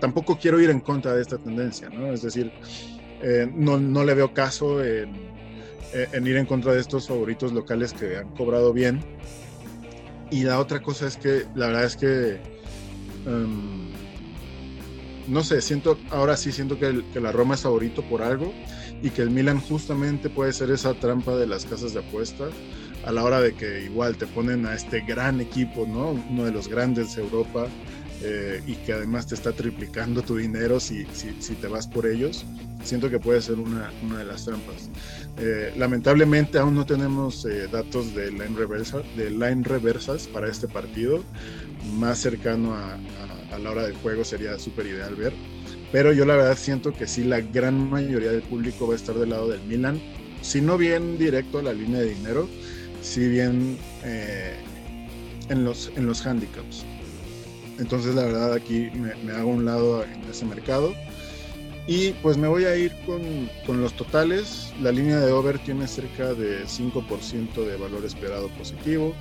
tampoco 0.00 0.38
quiero 0.38 0.60
ir 0.60 0.70
en 0.70 0.80
contra 0.80 1.14
de 1.14 1.22
esta 1.22 1.38
tendencia, 1.38 1.88
¿no? 1.88 2.12
Es 2.12 2.22
decir, 2.22 2.52
eh, 3.22 3.50
no, 3.52 3.78
no, 3.78 4.04
le 4.04 4.14
veo 4.14 4.32
caso 4.32 4.84
en, 4.84 5.14
en, 5.92 6.26
ir 6.26 6.36
en 6.36 6.46
contra 6.46 6.72
de 6.72 6.80
estos 6.80 7.08
favoritos 7.08 7.52
locales 7.52 7.92
que 7.92 8.16
han 8.16 8.28
cobrado 8.34 8.72
bien. 8.72 9.00
Y 10.34 10.42
la 10.42 10.58
otra 10.58 10.82
cosa 10.82 11.06
es 11.06 11.16
que 11.16 11.46
la 11.54 11.68
verdad 11.68 11.84
es 11.84 11.96
que... 11.96 12.40
Um, 13.24 13.84
no 15.28 15.44
sé, 15.44 15.62
siento, 15.62 15.96
ahora 16.10 16.36
sí 16.36 16.50
siento 16.50 16.76
que, 16.76 17.04
que, 17.12 17.20
la 17.20 17.30
Roma 17.30 17.54
es 17.54 17.60
favorito 17.60 18.02
por 18.02 18.20
algo 18.20 18.52
y 19.00 19.10
que 19.10 19.22
el 19.22 19.30
Milan 19.30 19.60
justamente 19.60 20.28
puede 20.28 20.52
ser 20.52 20.72
esa 20.72 20.92
trampa 20.94 21.36
de 21.36 21.46
las 21.46 21.64
casas 21.64 21.94
de 21.94 22.00
apuesta 22.00 22.48
a 23.06 23.12
la 23.12 23.22
hora 23.22 23.40
de 23.40 23.54
que 23.54 23.84
igual 23.84 24.16
te 24.16 24.26
ponen 24.26 24.66
a 24.66 24.74
este 24.74 25.02
gran 25.02 25.40
equipo, 25.40 25.86
¿no? 25.86 26.20
Uno 26.28 26.44
de 26.44 26.50
los 26.50 26.66
grandes 26.66 27.14
de 27.14 27.22
Europa 27.22 27.68
eh, 28.22 28.62
y 28.66 28.74
que 28.76 28.92
además 28.92 29.26
te 29.26 29.34
está 29.34 29.52
triplicando 29.52 30.22
tu 30.22 30.36
dinero 30.36 30.80
si, 30.80 31.04
si, 31.12 31.34
si, 31.40 31.54
te 31.54 31.66
vas 31.66 31.86
por 31.86 32.06
ellos. 32.06 32.44
Siento 32.82 33.10
que 33.10 33.18
puede 33.18 33.40
ser 33.40 33.56
una, 33.56 33.90
una 34.02 34.18
de 34.18 34.24
las 34.24 34.44
trampas. 34.44 34.90
Eh, 35.38 35.72
lamentablemente 35.76 36.58
aún 36.58 36.74
no 36.74 36.86
tenemos 36.86 37.44
eh, 37.44 37.68
datos 37.70 38.14
de 38.14 38.30
line, 38.30 38.54
reversa, 38.56 39.02
de 39.16 39.30
line 39.30 39.62
reversas 39.62 40.26
para 40.26 40.48
este 40.48 40.68
partido. 40.68 41.24
Más 41.94 42.18
cercano 42.18 42.74
a, 42.74 42.94
a, 42.94 43.54
a 43.54 43.58
la 43.58 43.70
hora 43.70 43.82
del 43.84 43.94
juego 43.94 44.24
sería 44.24 44.58
súper 44.58 44.86
ideal 44.86 45.14
ver. 45.16 45.32
Pero 45.92 46.12
yo 46.12 46.24
la 46.24 46.36
verdad 46.36 46.58
siento 46.58 46.92
que 46.92 47.06
sí, 47.06 47.24
la 47.24 47.40
gran 47.40 47.88
mayoría 47.88 48.32
del 48.32 48.42
público 48.42 48.88
va 48.88 48.94
a 48.94 48.96
estar 48.96 49.14
del 49.14 49.30
lado 49.30 49.48
del 49.48 49.62
Milan. 49.62 50.00
Si 50.42 50.60
no 50.60 50.76
bien 50.76 51.18
directo 51.18 51.58
a 51.58 51.62
la 51.62 51.72
línea 51.72 52.00
de 52.00 52.10
dinero, 52.10 52.48
si 53.00 53.28
bien 53.28 53.78
eh, 54.02 54.56
en, 55.48 55.64
los, 55.64 55.92
en 55.94 56.06
los 56.06 56.26
handicaps. 56.26 56.84
Entonces 57.78 58.14
la 58.14 58.24
verdad 58.24 58.52
aquí 58.52 58.90
me, 58.94 59.32
hago 59.32 59.50
un 59.50 59.64
lado 59.64 60.04
en 60.04 60.22
ese 60.30 60.44
mercado. 60.44 60.94
Y 61.86 62.12
pues 62.22 62.38
me 62.38 62.48
voy 62.48 62.64
a 62.64 62.76
ir 62.76 62.92
con, 63.04 63.22
con, 63.66 63.82
los 63.82 63.92
totales. 63.92 64.72
La 64.80 64.90
línea 64.90 65.20
de 65.20 65.32
over 65.32 65.58
tiene 65.58 65.86
cerca 65.86 66.32
de 66.32 66.64
5% 66.64 67.54
de 67.54 67.76
valor 67.76 68.04
esperado 68.06 68.48
positivo. 68.50 69.14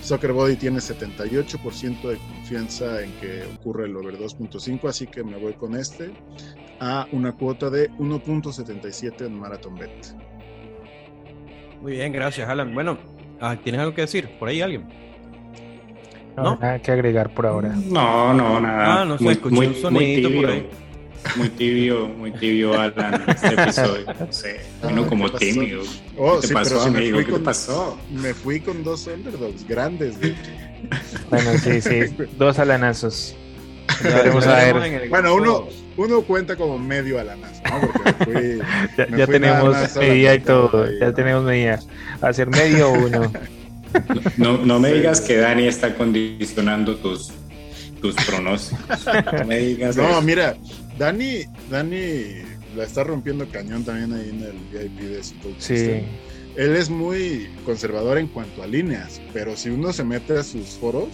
Soccer 0.00 0.32
Body 0.32 0.56
tiene 0.56 0.78
78% 0.78 2.08
de 2.08 2.16
confianza 2.16 3.02
en 3.02 3.12
que 3.20 3.42
ocurre 3.58 3.86
el 3.86 3.96
over 3.96 4.18
2.5, 4.18 4.88
así 4.88 5.06
que 5.06 5.24
me 5.24 5.36
voy 5.36 5.54
con 5.54 5.74
este 5.74 6.10
a 6.80 7.06
una 7.12 7.32
cuota 7.32 7.68
de 7.68 7.90
1.77 7.92 9.26
en 9.26 9.38
Marathon 9.38 9.74
Bet. 9.74 10.14
Muy 11.82 11.92
bien, 11.92 12.12
gracias 12.12 12.48
Alan. 12.48 12.72
Bueno, 12.72 12.98
Ah, 13.40 13.56
¿Tienes 13.62 13.80
algo 13.80 13.94
que 13.94 14.02
decir? 14.02 14.30
¿Por 14.38 14.48
ahí 14.48 14.60
alguien? 14.62 14.88
No, 16.36 16.42
¿No? 16.42 16.58
nada 16.60 16.78
que 16.80 16.92
agregar 16.92 17.30
por 17.30 17.46
ahora. 17.46 17.70
No, 17.86 18.34
no, 18.34 18.60
nada. 18.60 19.00
Ah, 19.00 19.04
no 19.06 19.16
sé, 19.16 19.24
muy, 19.24 19.32
escuché 19.32 19.54
muy, 19.54 19.66
un 19.68 19.74
sonidito 19.74 19.90
muy 19.90 20.38
tibio, 20.38 20.42
por 20.42 20.50
ahí. 20.50 20.70
Muy 21.36 21.48
tibio, 21.50 22.08
muy 22.08 22.30
tibio, 22.32 22.78
Alan, 22.80 23.24
este 23.28 23.54
episodio. 23.54 24.04
No 24.20 24.32
sé, 24.32 24.60
vino 24.86 25.02
Ah, 25.02 25.06
como 25.08 25.30
tímido. 25.32 25.82
Oh, 26.18 26.34
¿Qué 26.36 26.40
te 26.42 26.46
sí, 26.48 26.54
pasó, 26.54 26.70
pero 26.70 26.84
si 26.84 26.90
me 26.90 26.98
amigo? 26.98 27.16
fui 27.16 27.24
¿Qué 27.24 27.30
con- 27.32 27.40
te 27.40 27.44
pasó? 27.46 27.98
Me 28.10 28.34
fui 28.34 28.60
con 28.60 28.84
dos 28.84 29.06
underdogs 29.06 29.66
grandes. 29.66 30.20
de 30.20 30.28
hecho. 30.28 30.50
Bueno, 31.30 31.50
sí, 31.58 31.80
sí, 31.80 32.00
dos 32.38 32.58
alanazos. 32.58 33.34
Ya 34.04 34.16
veremos 34.16 34.46
a 34.46 34.56
ver. 34.56 35.08
Bueno, 35.08 35.34
uno, 35.36 35.68
uno 35.96 36.20
cuenta 36.22 36.54
como 36.56 36.78
medio 36.78 37.18
a 37.18 37.24
la 37.24 37.36
NASA, 37.36 37.62
¿no? 37.70 37.80
Porque 37.80 38.26
me 38.26 38.56
fui, 38.58 38.62
Ya, 39.16 39.26
tenemos 39.26 39.96
medida 39.96 40.34
y 40.34 40.40
todo, 40.40 40.84
ahí, 40.84 40.98
ya 41.00 41.06
¿no? 41.06 41.14
tenemos 41.14 41.44
medida. 41.44 41.78
Hacer 42.20 42.48
medio 42.50 42.90
o 42.90 43.06
uno. 43.06 43.32
No, 44.36 44.58
no 44.58 44.78
me 44.80 44.92
digas 44.92 45.20
que 45.20 45.36
Dani 45.36 45.66
está 45.66 45.94
condicionando 45.94 46.96
tus, 46.96 47.30
tus 48.00 48.14
pronósticos. 48.26 49.06
No 49.32 49.44
me 49.46 49.58
digas 49.58 49.96
No, 49.96 50.08
eso. 50.10 50.22
mira, 50.22 50.56
Dani, 50.98 51.44
Dani 51.70 52.42
la 52.76 52.84
está 52.84 53.04
rompiendo 53.04 53.48
cañón 53.48 53.84
también 53.84 54.12
ahí 54.12 54.28
en 54.30 54.42
el 54.42 54.52
VIP 54.72 55.00
de 55.00 55.24
Super 55.24 55.52
Sí. 55.58 56.00
Él 56.56 56.74
es 56.74 56.88
muy 56.88 57.48
conservador 57.66 58.16
en 58.18 58.28
cuanto 58.28 58.62
a 58.62 58.66
líneas, 58.66 59.20
pero 59.34 59.56
si 59.56 59.68
uno 59.68 59.92
se 59.92 60.04
mete 60.04 60.38
a 60.38 60.42
sus 60.42 60.68
foros, 60.80 61.08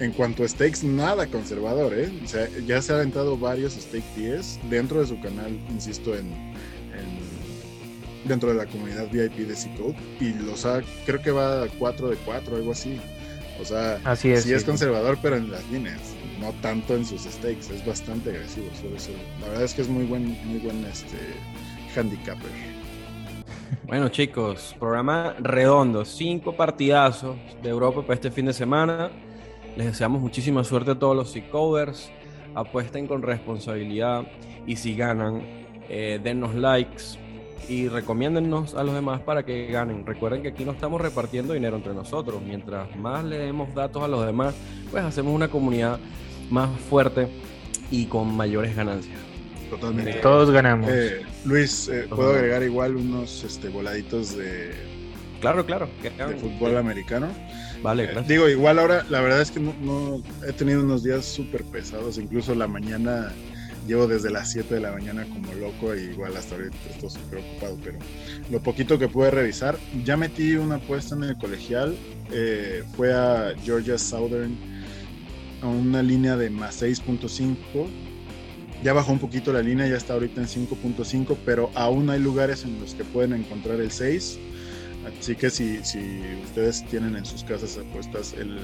en 0.00 0.10
cuanto 0.10 0.42
a 0.42 0.48
stakes, 0.48 0.82
nada 0.82 1.28
conservador, 1.28 1.94
¿eh? 1.96 2.10
O 2.24 2.26
sea, 2.26 2.48
ya 2.66 2.82
se 2.82 2.92
ha 2.92 2.96
aventado 2.96 3.38
varios 3.38 3.74
stake 3.74 4.02
10 4.16 4.58
dentro 4.68 5.00
de 5.00 5.06
su 5.06 5.20
canal, 5.20 5.56
insisto, 5.70 6.16
en, 6.16 6.26
en- 6.26 6.51
dentro 8.24 8.50
de 8.50 8.54
la 8.56 8.66
comunidad 8.66 9.08
VIP 9.10 9.48
de 9.48 9.56
C-Code, 9.56 9.96
y 10.20 10.32
los 10.34 10.64
ha, 10.66 10.82
creo 11.06 11.20
que 11.20 11.30
va 11.30 11.64
a 11.64 11.68
4 11.78 12.10
de 12.10 12.16
4, 12.16 12.56
algo 12.56 12.72
así. 12.72 13.00
O 13.60 13.64
sea, 13.64 14.00
Así 14.04 14.30
es. 14.30 14.44
sí 14.44 14.52
es 14.52 14.64
conservador, 14.64 15.18
pero 15.22 15.36
en 15.36 15.50
las 15.50 15.68
líneas, 15.70 16.14
no 16.40 16.52
tanto 16.62 16.96
en 16.96 17.04
sus 17.04 17.22
stakes, 17.22 17.72
es 17.72 17.84
bastante 17.86 18.30
agresivo. 18.30 18.66
suele 18.80 18.98
ser. 18.98 19.14
La 19.40 19.48
verdad 19.48 19.64
es 19.64 19.74
que 19.74 19.82
es 19.82 19.88
muy 19.88 20.04
buen, 20.04 20.36
muy 20.46 20.58
buen 20.58 20.84
este, 20.84 21.16
handicapper. 21.94 22.50
Bueno, 23.86 24.08
chicos, 24.08 24.74
programa 24.78 25.36
redondo. 25.38 26.04
Cinco 26.04 26.56
partidazos 26.56 27.36
de 27.62 27.68
Europa 27.68 28.02
para 28.02 28.14
este 28.14 28.30
fin 28.30 28.46
de 28.46 28.52
semana. 28.52 29.10
Les 29.76 29.86
deseamos 29.86 30.20
muchísima 30.20 30.64
suerte 30.64 30.92
a 30.92 30.98
todos 30.98 31.14
los 31.14 31.32
C-Coders. 31.32 32.10
Apuesten 32.54 33.06
con 33.06 33.22
responsabilidad 33.22 34.26
y 34.66 34.76
si 34.76 34.94
ganan, 34.94 35.42
eh, 35.88 36.20
dennos 36.22 36.54
likes 36.54 37.18
y 37.68 37.88
recomiéndennos 37.88 38.74
a 38.74 38.82
los 38.84 38.94
demás 38.94 39.20
para 39.20 39.44
que 39.44 39.66
ganen. 39.68 40.04
Recuerden 40.06 40.42
que 40.42 40.48
aquí 40.48 40.64
no 40.64 40.72
estamos 40.72 41.00
repartiendo 41.00 41.54
dinero 41.54 41.76
entre 41.76 41.94
nosotros. 41.94 42.40
Mientras 42.42 42.94
más 42.96 43.24
le 43.24 43.38
demos 43.38 43.74
datos 43.74 44.02
a 44.02 44.08
los 44.08 44.24
demás, 44.26 44.54
pues 44.90 45.02
hacemos 45.04 45.34
una 45.34 45.48
comunidad 45.48 45.98
más 46.50 46.68
fuerte 46.90 47.28
y 47.90 48.06
con 48.06 48.34
mayores 48.36 48.74
ganancias. 48.76 49.18
Totalmente. 49.70 50.14
Todos 50.14 50.50
ganamos. 50.50 50.90
Eh, 50.92 51.22
Luis, 51.44 51.88
eh, 51.88 52.06
¿puedo 52.08 52.30
Ajá. 52.30 52.38
agregar 52.40 52.62
igual 52.62 52.96
unos 52.96 53.42
este, 53.44 53.68
voladitos 53.68 54.36
de, 54.36 54.72
Claro, 55.40 55.64
claro. 55.64 55.88
que 56.02 56.10
de 56.10 56.36
fútbol 56.36 56.76
americano? 56.76 57.28
Vale, 57.82 58.04
Eh, 58.04 58.06
gracias. 58.06 58.28
digo, 58.28 58.48
igual 58.48 58.78
ahora, 58.78 59.04
la 59.08 59.20
verdad 59.22 59.40
es 59.40 59.50
que 59.50 59.60
no, 59.60 59.74
no- 59.80 60.22
he 60.46 60.52
tenido 60.52 60.82
unos 60.84 61.02
días 61.02 61.24
súper 61.24 61.64
pesados, 61.64 62.18
incluso 62.18 62.54
la 62.54 62.68
mañana 62.68 63.32
llevo 63.86 64.06
desde 64.06 64.30
las 64.30 64.50
7 64.50 64.74
de 64.74 64.80
la 64.80 64.92
mañana 64.92 65.24
como 65.24 65.52
loco 65.54 65.94
y 65.94 66.00
igual 66.00 66.36
hasta 66.36 66.54
ahorita 66.54 66.76
estoy 66.90 67.10
súper 67.10 67.38
ocupado, 67.40 67.78
pero 67.82 67.98
lo 68.50 68.60
poquito 68.60 68.98
que 68.98 69.08
pude 69.08 69.30
revisar, 69.30 69.78
ya 70.04 70.16
metí 70.16 70.54
una 70.54 70.76
apuesta 70.76 71.14
en 71.14 71.24
el 71.24 71.36
colegial, 71.36 71.96
eh, 72.30 72.84
fue 72.96 73.12
a 73.12 73.54
Georgia 73.64 73.98
Southern 73.98 74.56
a 75.62 75.66
una 75.66 76.02
línea 76.02 76.36
de 76.36 76.50
más 76.50 76.82
6.5, 76.82 77.88
ya 78.82 78.92
bajó 78.92 79.12
un 79.12 79.20
poquito 79.20 79.52
la 79.52 79.62
línea, 79.62 79.86
ya 79.86 79.96
está 79.96 80.14
ahorita 80.14 80.40
en 80.40 80.48
5.5, 80.48 81.36
pero 81.44 81.70
aún 81.74 82.10
hay 82.10 82.18
lugares 82.18 82.64
en 82.64 82.80
los 82.80 82.94
que 82.94 83.04
pueden 83.04 83.32
encontrar 83.32 83.80
el 83.80 83.92
6. 83.92 84.38
Así 85.20 85.36
que 85.36 85.50
si, 85.50 85.84
si 85.84 86.20
ustedes 86.44 86.84
tienen 86.86 87.16
en 87.16 87.24
sus 87.24 87.44
casas 87.44 87.78
apuestas 87.78 88.34
el 88.34 88.58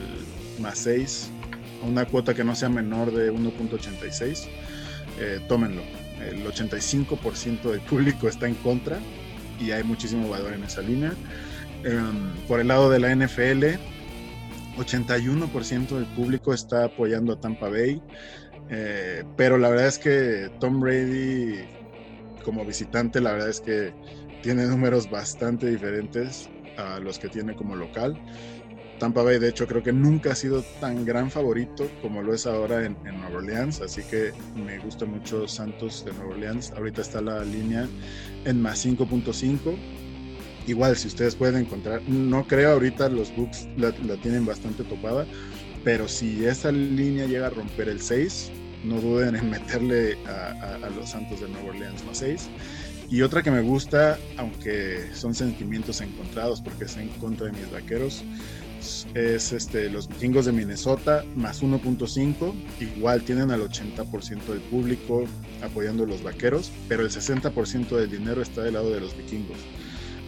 más 0.61 0.79
6, 0.79 1.31
a 1.83 1.87
una 1.87 2.05
cuota 2.05 2.35
que 2.35 2.43
no 2.43 2.57
sea 2.57 2.69
menor 2.69 3.13
de 3.13 3.33
1.86, 3.33 4.49
eh, 5.19 5.41
tómenlo. 5.49 5.83
El 6.21 6.45
85% 6.45 7.71
del 7.71 7.81
público 7.81 8.29
está 8.29 8.49
en 8.49 8.55
contra 8.57 8.99
y 9.61 9.71
hay 9.71 9.85
muchísimo 9.85 10.29
valor 10.29 10.53
en 10.53 10.65
esa 10.65 10.83
línea. 10.83 11.13
Em, 11.85 12.35
por 12.47 12.61
el 12.61 12.69
lado 12.69 12.91
de 12.91 12.99
la 12.99 13.15
NFL, 13.15 13.79
81% 14.77 15.97
del 15.97 16.07
público 16.07 16.53
está 16.53 16.85
apoyando 16.85 17.33
a 17.33 17.41
Tampa 17.41 17.69
Bay. 17.69 18.03
Eh, 18.71 19.25
pero 19.37 19.57
la 19.59 19.71
verdad 19.71 19.87
es 19.87 19.99
que 19.99 20.51
Tom 20.61 20.81
Brady 20.81 21.65
como 22.45 22.65
visitante, 22.65 23.21
la 23.21 23.33
verdad 23.33 23.51
es 23.51 23.61
que 23.61 23.93
tiene 24.43 24.65
números 24.67 25.11
bastante 25.11 25.67
diferentes 25.67 26.49
a 26.79 26.99
los 26.99 27.19
que 27.19 27.29
tiene 27.29 27.55
como 27.55 27.77
local. 27.77 28.19
Tampa 28.99 29.23
Bay, 29.23 29.39
de 29.39 29.49
hecho, 29.49 29.67
creo 29.67 29.83
que 29.83 29.93
nunca 29.93 30.33
ha 30.33 30.35
sido 30.35 30.63
tan 30.81 31.05
gran 31.05 31.31
favorito 31.31 31.89
como 32.03 32.23
lo 32.23 32.35
es 32.35 32.47
ahora 32.47 32.85
en, 32.85 32.97
en 33.07 33.21
Nueva 33.21 33.37
Orleans, 33.37 33.81
así 33.81 34.03
que 34.03 34.33
me 34.57 34.79
gusta 34.79 35.05
mucho 35.05 35.47
Santos 35.47 36.05
de 36.05 36.13
Nueva 36.13 36.31
Orleans. 36.31 36.73
Ahorita 36.73 37.03
está 37.03 37.21
la 37.21 37.45
línea 37.45 37.89
en 38.45 38.63
más 38.63 38.85
5.5. 38.85 39.77
igual, 40.67 40.97
si 40.97 41.09
ustedes 41.09 41.35
pueden 41.35 41.57
encontrar, 41.63 42.03
no 42.09 42.47
creo 42.47 42.73
ahorita 42.73 43.09
los 43.09 43.35
books 43.37 43.69
la, 43.77 43.93
tienen 43.93 44.45
bastante 44.45 44.85
topada, 44.85 45.27
pero 45.85 46.09
si 46.09 46.45
esa 46.45 46.73
línea 46.73 47.27
llega 47.27 47.47
a 47.47 47.51
romper 47.51 47.89
el 47.89 48.01
6, 48.01 48.51
no 48.85 49.01
duden 49.01 49.37
en 49.37 49.51
meterle 49.51 50.19
a, 50.27 50.89
los 50.97 51.11
Santos 51.11 51.41
de 51.41 51.49
Nueva 51.49 51.71
Orleans 51.71 52.05
más 52.05 52.19
6. 52.19 52.49
Y 53.11 53.23
otra 53.23 53.43
que 53.43 53.51
me 53.51 53.63
gusta, 53.63 54.19
aunque 54.37 55.09
son 55.15 55.35
sentimientos 55.35 56.03
encontrados 56.03 56.61
porque 56.61 56.85
es 56.85 56.97
en 56.99 57.09
contra 57.21 57.47
de 57.47 57.53
mis 57.53 57.71
vaqueros, 57.73 58.23
es 59.15 59.53
este, 59.53 59.91
los 59.91 60.09
vikingos 60.09 60.47
de 60.47 60.53
Minnesota 60.53 61.25
más 61.35 61.63
1.5. 61.63 62.55
Igual 62.81 63.23
tienen 63.23 63.51
al 63.51 63.69
80% 63.69 64.45
del 64.47 64.61
público 64.61 65.25
apoyando 65.63 66.07
los 66.07 66.23
vaqueros, 66.23 66.71
pero 66.89 67.03
el 67.03 67.11
60% 67.11 67.89
del 67.89 68.11
dinero 68.11 68.43
está 68.43 68.63
del 68.63 68.75
lado 68.75 68.91
de 68.91 69.01
los 69.01 69.17
vikingos. 69.17 69.59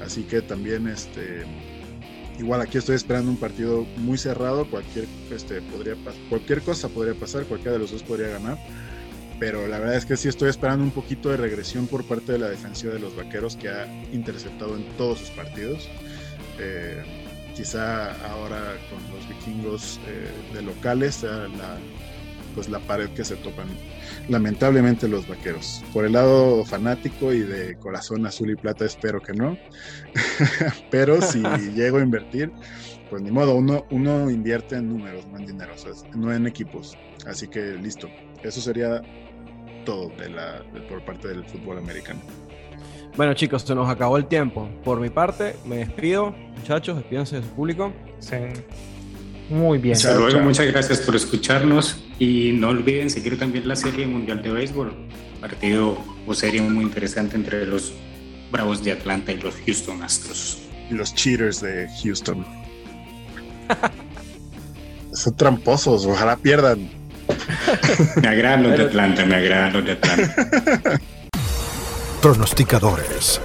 Así 0.04 0.22
que 0.22 0.42
también, 0.42 0.88
este, 0.88 1.44
igual 2.38 2.60
aquí 2.60 2.78
estoy 2.78 2.96
esperando 2.96 3.30
un 3.30 3.36
partido 3.36 3.84
muy 3.96 4.18
cerrado. 4.18 4.68
Cualquier, 4.68 5.06
este, 5.30 5.60
podría, 5.62 5.94
cualquier 6.28 6.62
cosa 6.62 6.88
podría 6.88 7.14
pasar, 7.14 7.44
cualquiera 7.44 7.72
de 7.72 7.78
los 7.78 7.92
dos 7.92 8.02
podría 8.02 8.28
ganar. 8.28 8.58
Pero 9.38 9.66
la 9.68 9.78
verdad 9.78 9.96
es 9.96 10.04
que 10.04 10.16
sí 10.16 10.28
estoy 10.28 10.50
esperando 10.50 10.84
un 10.84 10.90
poquito 10.90 11.30
de 11.30 11.38
regresión 11.38 11.86
por 11.86 12.04
parte 12.04 12.32
de 12.32 12.38
la 12.38 12.48
defensiva 12.48 12.92
de 12.92 13.00
los 13.00 13.16
vaqueros 13.16 13.56
que 13.56 13.70
ha 13.70 13.86
interceptado 14.12 14.76
en 14.76 14.84
todos 14.98 15.20
sus 15.20 15.30
partidos. 15.30 15.88
Eh, 16.58 17.02
quizá 17.60 18.12
ahora 18.30 18.58
con 18.88 19.14
los 19.14 19.28
vikingos 19.28 20.00
eh, 20.06 20.30
de 20.54 20.62
locales 20.62 21.16
sea 21.16 21.46
la, 21.46 21.76
pues 22.54 22.70
la 22.70 22.78
pared 22.78 23.10
que 23.10 23.22
se 23.22 23.36
topan 23.36 23.68
lamentablemente 24.30 25.06
los 25.06 25.28
vaqueros. 25.28 25.84
Por 25.92 26.06
el 26.06 26.12
lado 26.12 26.64
fanático 26.64 27.34
y 27.34 27.40
de 27.40 27.76
corazón 27.76 28.24
azul 28.24 28.48
y 28.48 28.56
plata 28.56 28.86
espero 28.86 29.20
que 29.20 29.34
no, 29.34 29.58
pero 30.90 31.20
si 31.20 31.42
llego 31.74 31.98
a 31.98 32.00
invertir, 32.00 32.50
pues 33.10 33.20
ni 33.20 33.30
modo, 33.30 33.54
uno, 33.54 33.84
uno 33.90 34.30
invierte 34.30 34.76
en 34.76 34.88
números, 34.88 35.26
no 35.26 35.36
en 35.36 35.44
dinero, 35.44 35.74
no 36.14 36.32
en 36.32 36.46
equipos. 36.46 36.96
Así 37.26 37.46
que 37.46 37.74
listo, 37.74 38.08
eso 38.42 38.62
sería 38.62 39.02
todo 39.84 40.08
de 40.16 40.30
la, 40.30 40.64
por 40.88 41.04
parte 41.04 41.28
del 41.28 41.44
fútbol 41.44 41.76
americano. 41.76 42.20
Bueno, 43.20 43.34
chicos, 43.34 43.64
se 43.64 43.74
nos 43.74 43.86
acabó 43.86 44.16
el 44.16 44.24
tiempo. 44.24 44.66
Por 44.82 44.98
mi 44.98 45.10
parte, 45.10 45.54
me 45.66 45.76
despido. 45.76 46.34
Muchachos, 46.56 46.96
despídense 46.96 47.36
de 47.36 47.42
su 47.42 47.50
público. 47.50 47.92
Sí. 48.18 48.36
Muy 49.50 49.76
bien. 49.76 49.98
muchas 50.42 50.66
gracias 50.68 51.00
por 51.00 51.14
escucharnos 51.14 52.02
y 52.18 52.52
no 52.52 52.70
olviden 52.70 53.10
seguir 53.10 53.38
también 53.38 53.68
la 53.68 53.76
serie 53.76 54.06
mundial 54.06 54.40
de 54.40 54.50
béisbol. 54.50 54.94
Partido 55.38 55.98
o 56.26 56.32
serie 56.32 56.62
muy 56.62 56.82
interesante 56.82 57.36
entre 57.36 57.66
los 57.66 57.92
Bravos 58.50 58.82
de 58.82 58.92
Atlanta 58.92 59.32
y 59.32 59.36
los 59.36 59.54
Houston 59.66 60.02
Astros. 60.02 60.56
Y 60.90 60.94
los 60.94 61.14
cheaters 61.14 61.60
de 61.60 61.90
Houston. 62.02 62.42
Son 65.12 65.36
tramposos, 65.36 66.06
ojalá 66.06 66.38
pierdan. 66.38 66.88
me 68.22 68.28
agradan 68.28 68.62
los 68.62 68.78
de 68.78 68.84
Atlanta, 68.84 69.26
me 69.26 69.34
agradan 69.34 69.74
los 69.74 69.84
de 69.84 69.92
Atlanta. 69.92 71.00
Pronosticadores 72.20 73.40